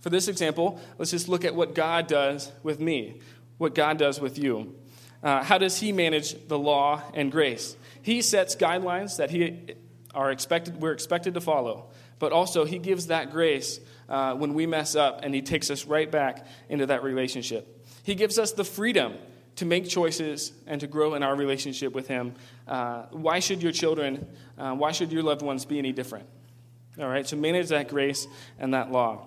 for 0.00 0.08
this 0.08 0.28
example, 0.28 0.80
let's 0.96 1.10
just 1.10 1.28
look 1.28 1.44
at 1.44 1.54
what 1.54 1.74
God 1.74 2.06
does 2.06 2.50
with 2.62 2.80
me 2.80 3.20
what 3.60 3.74
God 3.74 3.98
does 3.98 4.18
with 4.18 4.38
you. 4.38 4.74
Uh, 5.22 5.44
how 5.44 5.58
does 5.58 5.78
He 5.78 5.92
manage 5.92 6.48
the 6.48 6.58
law 6.58 7.02
and 7.12 7.30
grace? 7.30 7.76
He 8.00 8.22
sets 8.22 8.56
guidelines 8.56 9.18
that 9.18 9.30
He 9.30 9.74
are 10.14 10.30
expected, 10.30 10.80
we're 10.80 10.92
expected 10.92 11.34
to 11.34 11.42
follow, 11.42 11.90
but 12.18 12.32
also 12.32 12.64
He 12.64 12.78
gives 12.78 13.08
that 13.08 13.30
grace 13.30 13.78
uh, 14.08 14.34
when 14.34 14.54
we 14.54 14.64
mess 14.64 14.96
up, 14.96 15.20
and 15.22 15.34
He 15.34 15.42
takes 15.42 15.70
us 15.70 15.84
right 15.84 16.10
back 16.10 16.46
into 16.70 16.86
that 16.86 17.02
relationship. 17.02 17.86
He 18.02 18.14
gives 18.14 18.38
us 18.38 18.52
the 18.52 18.64
freedom 18.64 19.12
to 19.60 19.66
make 19.66 19.86
choices 19.86 20.52
and 20.66 20.80
to 20.80 20.86
grow 20.86 21.12
in 21.12 21.22
our 21.22 21.36
relationship 21.36 21.92
with 21.92 22.08
Him. 22.08 22.34
Uh, 22.66 23.02
why 23.10 23.40
should 23.40 23.62
your 23.62 23.72
children, 23.72 24.26
uh, 24.56 24.74
why 24.74 24.90
should 24.90 25.12
your 25.12 25.22
loved 25.22 25.42
ones 25.42 25.66
be 25.66 25.78
any 25.78 25.92
different? 25.92 26.26
All 26.98 27.06
right, 27.06 27.28
so 27.28 27.36
manage 27.36 27.68
that 27.68 27.88
grace 27.88 28.26
and 28.58 28.72
that 28.72 28.90
law. 28.90 29.26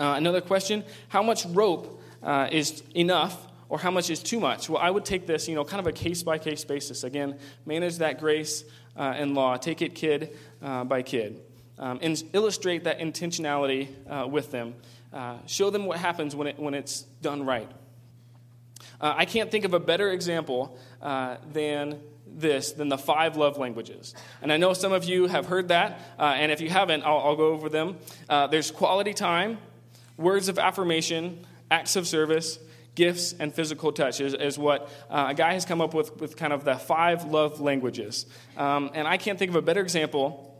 Uh, 0.00 0.14
another 0.16 0.40
question 0.40 0.82
How 1.08 1.22
much 1.22 1.44
rope 1.44 2.00
uh, 2.22 2.48
is 2.50 2.82
enough 2.94 3.46
or 3.68 3.78
how 3.78 3.90
much 3.90 4.08
is 4.08 4.22
too 4.22 4.40
much? 4.40 4.70
Well, 4.70 4.80
I 4.80 4.90
would 4.90 5.04
take 5.04 5.26
this, 5.26 5.46
you 5.46 5.54
know, 5.54 5.64
kind 5.64 5.80
of 5.80 5.86
a 5.86 5.92
case 5.92 6.22
by 6.22 6.38
case 6.38 6.64
basis. 6.64 7.04
Again, 7.04 7.38
manage 7.66 7.98
that 7.98 8.20
grace 8.20 8.64
uh, 8.96 9.12
and 9.14 9.34
law. 9.34 9.58
Take 9.58 9.82
it 9.82 9.94
kid 9.94 10.38
uh, 10.62 10.84
by 10.84 11.02
kid. 11.02 11.42
Um, 11.78 11.98
and 12.00 12.22
illustrate 12.32 12.84
that 12.84 12.98
intentionality 12.98 13.88
with 14.30 14.50
them. 14.52 14.74
Show 15.44 15.68
them 15.68 15.84
what 15.84 15.98
happens 15.98 16.34
when, 16.34 16.46
it, 16.46 16.58
when 16.58 16.72
it's 16.72 17.02
done 17.20 17.44
right. 17.44 17.68
Uh, 19.00 19.14
I 19.16 19.24
can't 19.24 19.50
think 19.50 19.64
of 19.64 19.74
a 19.74 19.80
better 19.80 20.10
example 20.10 20.78
uh, 21.02 21.36
than 21.52 22.00
this 22.26 22.72
than 22.72 22.88
the 22.88 22.98
five 22.98 23.36
love 23.36 23.58
languages. 23.58 24.14
And 24.42 24.52
I 24.52 24.56
know 24.56 24.72
some 24.72 24.92
of 24.92 25.04
you 25.04 25.26
have 25.26 25.46
heard 25.46 25.68
that, 25.68 26.00
and 26.18 26.50
if 26.50 26.60
you 26.60 26.68
haven't, 26.68 27.04
I'll, 27.04 27.18
I'll 27.18 27.36
go 27.36 27.48
over 27.48 27.68
them. 27.68 27.98
there's 28.28 28.70
quality 28.70 29.14
time, 29.14 29.58
words 30.16 30.48
of 30.48 30.58
affirmation, 30.58 31.46
acts 31.70 31.96
of 31.96 32.06
service, 32.06 32.58
gifts, 32.94 33.34
and 33.38 33.52
physical 33.52 33.92
touch 33.92 34.20
is, 34.20 34.34
is 34.34 34.58
what 34.58 34.88
uh, 35.10 35.26
a 35.30 35.34
guy 35.34 35.54
has 35.54 35.64
come 35.64 35.80
up 35.80 35.94
with, 35.94 36.20
with 36.20 36.36
kind 36.36 36.52
of 36.52 36.64
the 36.64 36.76
five 36.76 37.24
love 37.24 37.60
languages. 37.60 38.26
Um, 38.56 38.90
and 38.94 39.08
I 39.08 39.16
can't 39.16 39.38
think 39.38 39.50
of 39.50 39.56
a 39.56 39.62
better 39.62 39.80
example 39.80 40.50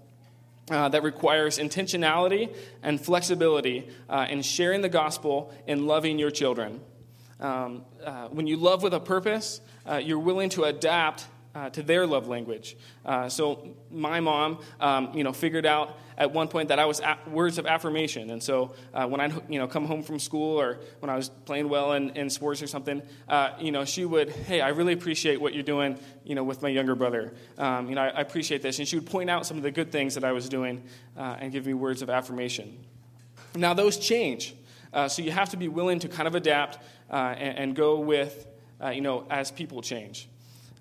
uh, 0.71 0.89
that 0.89 1.03
requires 1.03 1.59
intentionality 1.59 2.55
and 2.83 3.01
flexibility 3.01 3.89
uh, 4.09 4.27
in 4.29 4.43
sharing 4.43 4.81
the 4.81 4.89
gospel 4.89 5.55
and 5.69 5.87
loving 5.87 6.19
your 6.19 6.31
children. 6.31 6.81
Um, 7.41 7.85
uh, 8.05 8.29
when 8.29 8.47
you 8.47 8.57
love 8.57 8.83
with 8.83 8.95
a 8.95 9.01
purpose, 9.01 9.61
uh, 9.89 9.97
you're 9.97 10.19
willing 10.19 10.51
to 10.51 10.65
adapt 10.65 11.27
uh, 11.55 11.71
to 11.71 11.83
their 11.83 12.07
love 12.07 12.27
language. 12.27 12.77
Uh, 13.05 13.29
so 13.29 13.77
my 13.91 14.21
mom, 14.21 14.59
um, 14.81 15.11
you 15.15 15.23
know, 15.23 15.33
figured 15.33 15.65
out 15.65 15.97
at 16.17 16.33
one 16.33 16.49
point 16.49 16.69
that 16.69 16.79
I 16.79 16.85
was 16.85 17.01
words 17.29 17.59
of 17.59 17.67
affirmation, 17.67 18.31
and 18.31 18.43
so 18.43 18.75
uh, 18.93 19.07
when 19.07 19.21
I, 19.21 19.33
you 19.49 19.59
know, 19.59 19.67
come 19.67 19.85
home 19.85 20.03
from 20.03 20.19
school 20.19 20.61
or 20.61 20.81
when 21.01 21.11
I 21.11 21.17
was 21.17 21.29
playing 21.29 21.69
well 21.69 21.93
in, 21.93 22.11
in 22.11 22.31
sports 22.31 22.63
or 22.63 22.67
something, 22.67 23.03
uh, 23.29 23.51
you 23.61 23.73
know, 23.73 23.85
she 23.85 24.05
would, 24.05 24.31
hey, 24.31 24.61
I 24.61 24.71
really 24.71 24.93
appreciate 24.93 25.41
what 25.41 25.55
you're 25.55 25.63
doing, 25.63 25.99
you 26.25 26.35
know, 26.35 26.45
with 26.45 26.63
my 26.63 26.69
younger 26.69 26.95
brother. 26.95 27.35
Um, 27.59 27.89
you 27.89 27.95
know, 27.95 28.03
I, 28.03 28.09
I, 28.09 28.21
appreciate 28.21 28.63
this, 28.63 28.79
and 28.79 28.89
she 28.89 28.97
would 28.97 29.07
point 29.07 29.31
out 29.31 29.47
some 29.47 29.57
of 29.57 29.63
the 29.63 29.71
good 29.71 29.93
things 29.93 30.15
that 30.15 30.25
I 30.25 30.33
was 30.33 30.49
doing 30.49 30.83
and 31.17 31.53
give 31.53 31.67
me 31.67 31.75
words 31.75 32.03
of 32.03 32.11
affirmation. 32.11 32.79
Now 33.55 33.75
those 33.75 33.97
change, 33.97 34.55
uh, 34.95 35.09
so 35.09 35.23
you 35.23 35.33
have 35.33 35.51
to 35.51 35.57
be 35.57 35.67
willing 35.67 35.99
to 35.99 36.09
kind 36.09 36.29
of 36.29 36.35
adapt 36.37 36.79
and, 37.15 37.59
and, 37.59 37.77
go 37.77 38.01
with, 38.01 38.47
you 38.93 39.01
know, 39.01 39.27
as 39.31 39.51
people 39.51 39.83
change. 39.83 40.29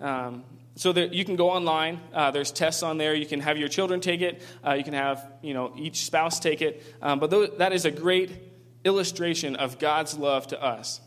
Um, 0.00 0.44
so 0.76 0.92
that 0.92 1.14
you 1.14 1.24
can 1.24 1.36
go 1.36 1.50
online. 1.50 2.00
Uh, 2.12 2.30
there's 2.30 2.50
tests 2.50 2.82
on 2.82 2.98
there. 2.98 3.14
You 3.14 3.26
can 3.26 3.40
have 3.40 3.58
your 3.58 3.68
children 3.68 4.00
take 4.00 4.20
it. 4.20 4.42
Uh, 4.66 4.72
you 4.72 4.84
can 4.84 4.94
have 4.94 5.32
you 5.42 5.54
know 5.54 5.72
each 5.76 6.04
spouse 6.04 6.40
take 6.40 6.62
it. 6.62 6.82
Um, 7.00 7.20
but 7.20 7.30
th- 7.30 7.52
that 7.58 7.72
is 7.72 7.84
a 7.84 7.90
great 7.90 8.32
illustration 8.84 9.56
of 9.56 9.78
God's 9.78 10.18
love 10.18 10.48
to 10.48 10.62
us. 10.62 11.00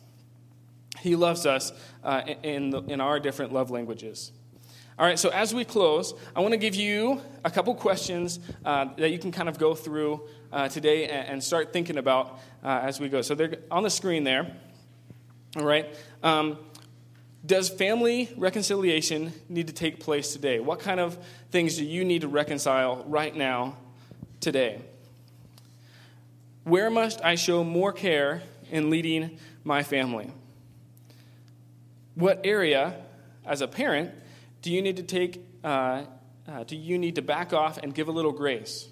He 1.00 1.16
loves 1.16 1.46
us 1.46 1.72
uh, 2.04 2.22
in 2.44 2.72
the, 2.72 2.82
in 2.84 3.02
our 3.02 3.20
different 3.20 3.54
love 3.54 3.70
languages. 3.70 4.32
All 4.98 5.06
right. 5.06 5.20
So 5.20 5.30
as 5.30 5.54
we 5.54 5.63
close, 5.63 6.16
I 6.36 6.40
want 6.40 6.54
to 6.54 6.58
give 6.58 6.74
you 6.74 7.22
a 7.46 7.52
couple 7.52 7.76
questions 7.76 8.40
uh, 8.66 8.86
that 8.98 9.12
you 9.12 9.20
can 9.20 9.32
kind 9.32 9.48
of 9.48 9.60
go 9.60 9.76
through 9.76 10.28
uh, 10.52 10.70
today 10.70 11.08
and, 11.08 11.28
and, 11.28 11.44
start 11.44 11.72
thinking 11.72 11.98
about 11.98 12.40
uh, 12.63 12.80
as 12.82 13.00
we 13.00 13.08
go. 13.10 13.22
So 13.22 13.36
they're 13.36 13.58
on 13.70 13.84
the 13.84 13.92
screen 13.92 14.24
there. 14.24 14.56
All 15.56 15.64
right. 15.64 15.88
Um, 16.24 16.58
does 17.46 17.70
family 17.70 18.30
reconciliation 18.36 19.32
need 19.48 19.68
to 19.68 19.74
take 19.74 20.00
place 20.02 20.34
today? 20.34 20.60
What 20.60 20.80
kind 20.80 21.00
of 21.00 21.18
things 21.52 21.78
do 21.78 21.86
you 21.86 22.04
need 22.04 22.22
to 22.22 22.28
reconcile 22.28 23.06
right 23.08 23.34
now, 23.34 23.78
today? 24.42 24.82
Where 26.66 26.90
must 26.90 27.24
I 27.24 27.36
show 27.36 27.64
more 27.64 27.94
care 27.94 28.44
in 28.70 28.90
leading 28.90 29.40
my 29.64 29.84
family? 29.84 30.30
What 32.16 32.42
area, 32.44 32.96
as 33.46 33.62
a 33.62 33.68
parent, 33.68 34.12
do 34.62 34.72
you 34.72 34.82
need 34.82 34.98
to 34.98 35.04
take? 35.04 35.46
Uh, 35.64 36.04
uh, 36.48 36.64
do 36.66 36.76
you 36.76 36.98
need 36.98 37.16
to 37.16 37.22
back 37.22 37.54
off 37.54 37.78
and 37.78 37.96
give 37.96 38.10
a 38.10 38.12
little 38.12 38.34
grace? 38.34 38.90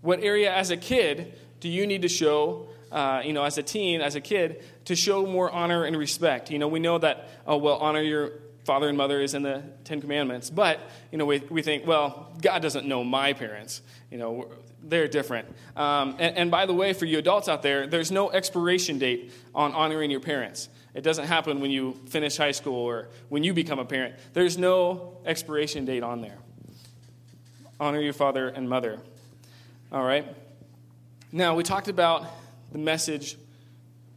What 0.00 0.22
area, 0.24 0.52
as 0.52 0.70
a 0.70 0.76
kid, 0.76 1.38
do 1.60 1.68
you 1.68 1.86
need 1.86 2.02
to 2.02 2.08
show 2.08 2.68
uh, 2.94 3.22
you 3.24 3.32
know, 3.32 3.42
as 3.42 3.58
a 3.58 3.62
teen, 3.62 4.00
as 4.00 4.14
a 4.14 4.20
kid, 4.20 4.62
to 4.84 4.94
show 4.94 5.26
more 5.26 5.50
honor 5.50 5.84
and 5.84 5.96
respect. 5.96 6.50
You 6.50 6.60
know, 6.60 6.68
we 6.68 6.78
know 6.78 6.96
that, 6.98 7.28
oh, 7.44 7.56
well, 7.56 7.78
honor 7.78 8.00
your 8.00 8.32
father 8.62 8.88
and 8.88 8.96
mother 8.96 9.20
is 9.20 9.34
in 9.34 9.42
the 9.42 9.64
Ten 9.82 10.00
Commandments, 10.00 10.48
but, 10.48 10.78
you 11.10 11.18
know, 11.18 11.26
we, 11.26 11.40
we 11.50 11.60
think, 11.60 11.86
well, 11.86 12.32
God 12.40 12.62
doesn't 12.62 12.86
know 12.86 13.02
my 13.02 13.32
parents. 13.32 13.82
You 14.12 14.18
know, 14.18 14.48
they're 14.84 15.08
different. 15.08 15.48
Um, 15.76 16.14
and, 16.20 16.36
and 16.36 16.50
by 16.52 16.66
the 16.66 16.72
way, 16.72 16.92
for 16.92 17.04
you 17.04 17.18
adults 17.18 17.48
out 17.48 17.62
there, 17.62 17.88
there's 17.88 18.12
no 18.12 18.30
expiration 18.30 18.98
date 18.98 19.32
on 19.54 19.72
honoring 19.72 20.12
your 20.12 20.20
parents. 20.20 20.68
It 20.94 21.02
doesn't 21.02 21.26
happen 21.26 21.60
when 21.60 21.72
you 21.72 22.00
finish 22.06 22.36
high 22.36 22.52
school 22.52 22.76
or 22.76 23.08
when 23.28 23.42
you 23.42 23.52
become 23.52 23.80
a 23.80 23.84
parent. 23.84 24.14
There's 24.34 24.56
no 24.56 25.18
expiration 25.26 25.84
date 25.84 26.04
on 26.04 26.20
there. 26.20 26.38
Honor 27.80 28.00
your 28.00 28.12
father 28.12 28.48
and 28.48 28.68
mother. 28.68 29.00
All 29.90 30.04
right? 30.04 30.24
Now, 31.32 31.56
we 31.56 31.64
talked 31.64 31.88
about 31.88 32.24
the 32.74 32.78
message 32.80 33.38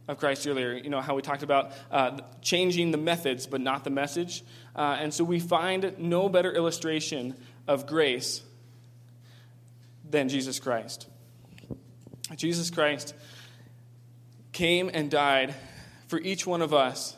of 0.08 0.18
Christ 0.18 0.44
earlier. 0.44 0.72
You 0.72 0.90
know, 0.90 1.00
how 1.00 1.14
we 1.14 1.22
talked 1.22 1.44
about 1.44 1.70
uh, 1.92 2.18
changing 2.42 2.90
the 2.90 2.98
methods, 2.98 3.46
but 3.46 3.60
not 3.60 3.84
the 3.84 3.90
message. 3.90 4.42
Uh, 4.74 4.96
and 4.98 5.14
so 5.14 5.22
we 5.22 5.38
find 5.38 5.94
no 5.96 6.28
better 6.28 6.52
illustration 6.52 7.36
of 7.68 7.86
grace 7.86 8.42
than 10.10 10.28
Jesus 10.28 10.58
Christ. 10.58 11.06
Jesus 12.34 12.68
Christ 12.68 13.14
came 14.50 14.90
and 14.92 15.08
died 15.08 15.54
for 16.08 16.18
each 16.18 16.44
one 16.44 16.62
of 16.62 16.74
us 16.74 17.16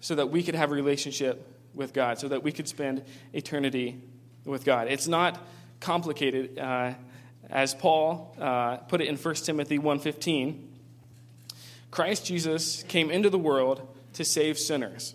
so 0.00 0.16
that 0.16 0.28
we 0.28 0.42
could 0.42 0.56
have 0.56 0.72
a 0.72 0.74
relationship 0.74 1.46
with 1.72 1.92
God, 1.92 2.18
so 2.18 2.26
that 2.28 2.42
we 2.42 2.50
could 2.50 2.66
spend 2.66 3.04
eternity 3.32 4.02
with 4.44 4.64
God. 4.64 4.88
It's 4.88 5.06
not 5.06 5.38
complicated. 5.78 6.58
Uh, 6.58 6.94
as 7.50 7.74
Paul 7.74 8.34
uh, 8.40 8.76
put 8.76 9.00
it 9.00 9.08
in 9.08 9.16
1 9.16 9.34
Timothy 9.36 9.78
1.15, 9.78 10.66
Christ 11.90 12.24
Jesus 12.24 12.82
came 12.84 13.10
into 13.10 13.30
the 13.30 13.38
world 13.38 13.86
to 14.14 14.24
save 14.24 14.58
sinners, 14.58 15.14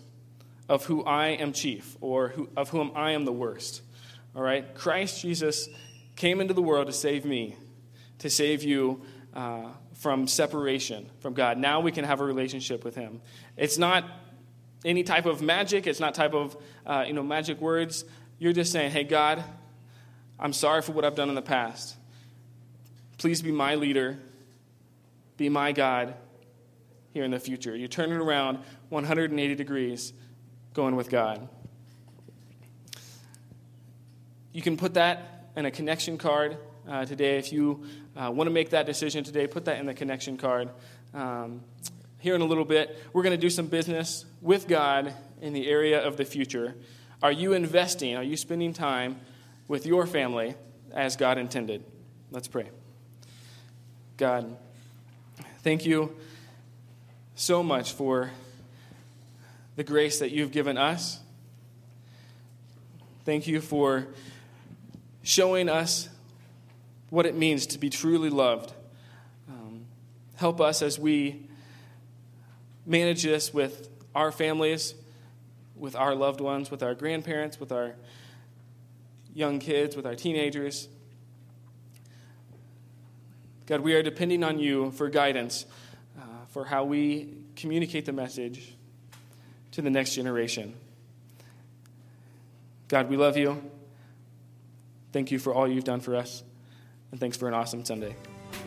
of 0.68 0.84
who 0.84 1.04
I 1.04 1.28
am 1.28 1.52
chief, 1.52 1.96
or 2.00 2.28
who, 2.28 2.48
of 2.56 2.70
whom 2.70 2.92
I 2.94 3.12
am 3.12 3.24
the 3.24 3.32
worst. 3.32 3.82
All 4.36 4.42
right? 4.42 4.74
Christ 4.74 5.20
Jesus 5.20 5.68
came 6.16 6.40
into 6.40 6.54
the 6.54 6.62
world 6.62 6.86
to 6.86 6.92
save 6.92 7.24
me, 7.24 7.56
to 8.18 8.30
save 8.30 8.62
you 8.62 9.02
uh, 9.34 9.70
from 9.94 10.26
separation 10.26 11.10
from 11.20 11.34
God. 11.34 11.58
Now 11.58 11.80
we 11.80 11.92
can 11.92 12.04
have 12.04 12.20
a 12.20 12.24
relationship 12.24 12.84
with 12.84 12.94
Him. 12.94 13.20
It's 13.56 13.78
not 13.78 14.04
any 14.84 15.02
type 15.02 15.26
of 15.26 15.42
magic. 15.42 15.86
It's 15.86 16.00
not 16.00 16.14
type 16.14 16.34
of 16.34 16.56
uh, 16.86 17.04
you 17.06 17.12
know 17.12 17.22
magic 17.22 17.60
words. 17.60 18.04
You're 18.38 18.52
just 18.52 18.70
saying, 18.72 18.92
"Hey 18.92 19.04
God, 19.04 19.42
I'm 20.38 20.52
sorry 20.52 20.82
for 20.82 20.92
what 20.92 21.04
I've 21.04 21.16
done 21.16 21.28
in 21.28 21.34
the 21.34 21.42
past. 21.42 21.96
Please 23.18 23.42
be 23.42 23.52
my 23.52 23.74
leader. 23.74 24.18
Be 25.36 25.48
my 25.48 25.72
God 25.72 26.14
here 27.12 27.24
in 27.24 27.30
the 27.30 27.40
future." 27.40 27.76
You 27.76 27.88
turn 27.88 28.10
it 28.10 28.16
around 28.16 28.58
180 28.88 29.54
degrees, 29.54 30.12
going 30.72 30.96
with 30.96 31.10
God. 31.10 31.48
You 34.52 34.62
can 34.62 34.76
put 34.76 34.94
that 34.94 35.50
in 35.56 35.66
a 35.66 35.70
connection 35.70 36.18
card 36.18 36.56
uh, 36.88 37.04
today. 37.04 37.38
If 37.38 37.52
you 37.52 37.84
uh, 38.16 38.30
want 38.30 38.48
to 38.48 38.52
make 38.52 38.70
that 38.70 38.86
decision 38.86 39.24
today, 39.24 39.46
put 39.46 39.66
that 39.66 39.78
in 39.78 39.86
the 39.86 39.94
connection 39.94 40.36
card. 40.36 40.70
Um, 41.14 41.62
here 42.18 42.34
in 42.34 42.40
a 42.40 42.44
little 42.44 42.64
bit, 42.64 42.98
we're 43.12 43.22
going 43.22 43.36
to 43.36 43.40
do 43.40 43.50
some 43.50 43.66
business 43.66 44.24
with 44.40 44.66
God 44.66 45.14
in 45.40 45.52
the 45.52 45.68
area 45.68 46.04
of 46.04 46.16
the 46.16 46.24
future. 46.24 46.74
Are 47.22 47.32
you 47.32 47.52
investing? 47.52 48.16
Are 48.16 48.22
you 48.22 48.36
spending 48.36 48.72
time 48.72 49.20
with 49.68 49.86
your 49.86 50.06
family 50.06 50.54
as 50.92 51.16
God 51.16 51.38
intended? 51.38 51.84
Let's 52.30 52.48
pray. 52.48 52.70
God, 54.18 54.56
thank 55.62 55.86
you 55.86 56.16
so 57.36 57.62
much 57.62 57.92
for 57.92 58.32
the 59.76 59.84
grace 59.84 60.18
that 60.18 60.32
you've 60.32 60.50
given 60.50 60.76
us. 60.76 61.20
Thank 63.24 63.46
you 63.46 63.60
for 63.60 64.08
showing 65.22 65.68
us 65.68 66.08
what 67.10 67.26
it 67.26 67.36
means 67.36 67.64
to 67.68 67.78
be 67.78 67.90
truly 67.90 68.28
loved. 68.28 68.72
Um, 69.48 69.82
help 70.34 70.60
us 70.60 70.82
as 70.82 70.98
we 70.98 71.46
manage 72.86 73.22
this 73.22 73.54
with 73.54 73.88
our 74.16 74.32
families, 74.32 74.94
with 75.76 75.94
our 75.94 76.16
loved 76.16 76.40
ones, 76.40 76.72
with 76.72 76.82
our 76.82 76.96
grandparents, 76.96 77.60
with 77.60 77.70
our 77.70 77.94
young 79.32 79.60
kids, 79.60 79.94
with 79.94 80.06
our 80.06 80.16
teenagers. 80.16 80.88
God, 83.68 83.82
we 83.82 83.92
are 83.92 84.02
depending 84.02 84.42
on 84.44 84.58
you 84.58 84.90
for 84.92 85.10
guidance 85.10 85.66
uh, 86.18 86.22
for 86.48 86.64
how 86.64 86.84
we 86.84 87.34
communicate 87.54 88.06
the 88.06 88.14
message 88.14 88.72
to 89.72 89.82
the 89.82 89.90
next 89.90 90.14
generation. 90.14 90.72
God, 92.88 93.10
we 93.10 93.18
love 93.18 93.36
you. 93.36 93.62
Thank 95.12 95.30
you 95.30 95.38
for 95.38 95.52
all 95.52 95.68
you've 95.68 95.84
done 95.84 96.00
for 96.00 96.16
us. 96.16 96.42
And 97.10 97.20
thanks 97.20 97.36
for 97.36 97.46
an 97.46 97.52
awesome 97.52 97.84
Sunday. 97.84 98.16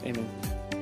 Amen. 0.06 0.81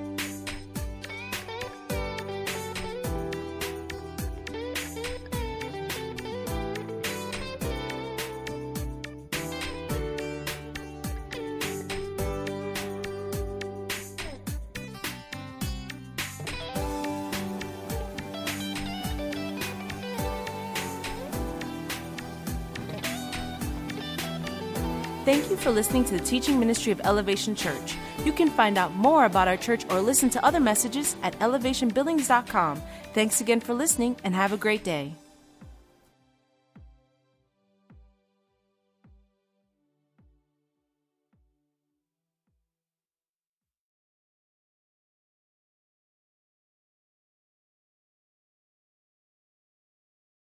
For 25.59 25.71
listening 25.71 26.03
to 26.05 26.17
the 26.17 26.23
teaching 26.23 26.59
ministry 26.59 26.91
of 26.91 27.01
Elevation 27.01 27.55
Church. 27.55 27.95
You 28.25 28.31
can 28.31 28.49
find 28.49 28.77
out 28.77 28.95
more 28.95 29.25
about 29.25 29.47
our 29.47 29.57
church 29.57 29.85
or 29.89 30.01
listen 30.01 30.29
to 30.31 30.45
other 30.45 30.59
messages 30.59 31.15
at 31.23 31.37
elevationbillings.com. 31.39 32.81
Thanks 33.13 33.41
again 33.41 33.59
for 33.59 33.73
listening 33.73 34.15
and 34.23 34.33
have 34.33 34.53
a 34.53 34.57
great 34.57 34.83
day. 34.83 35.13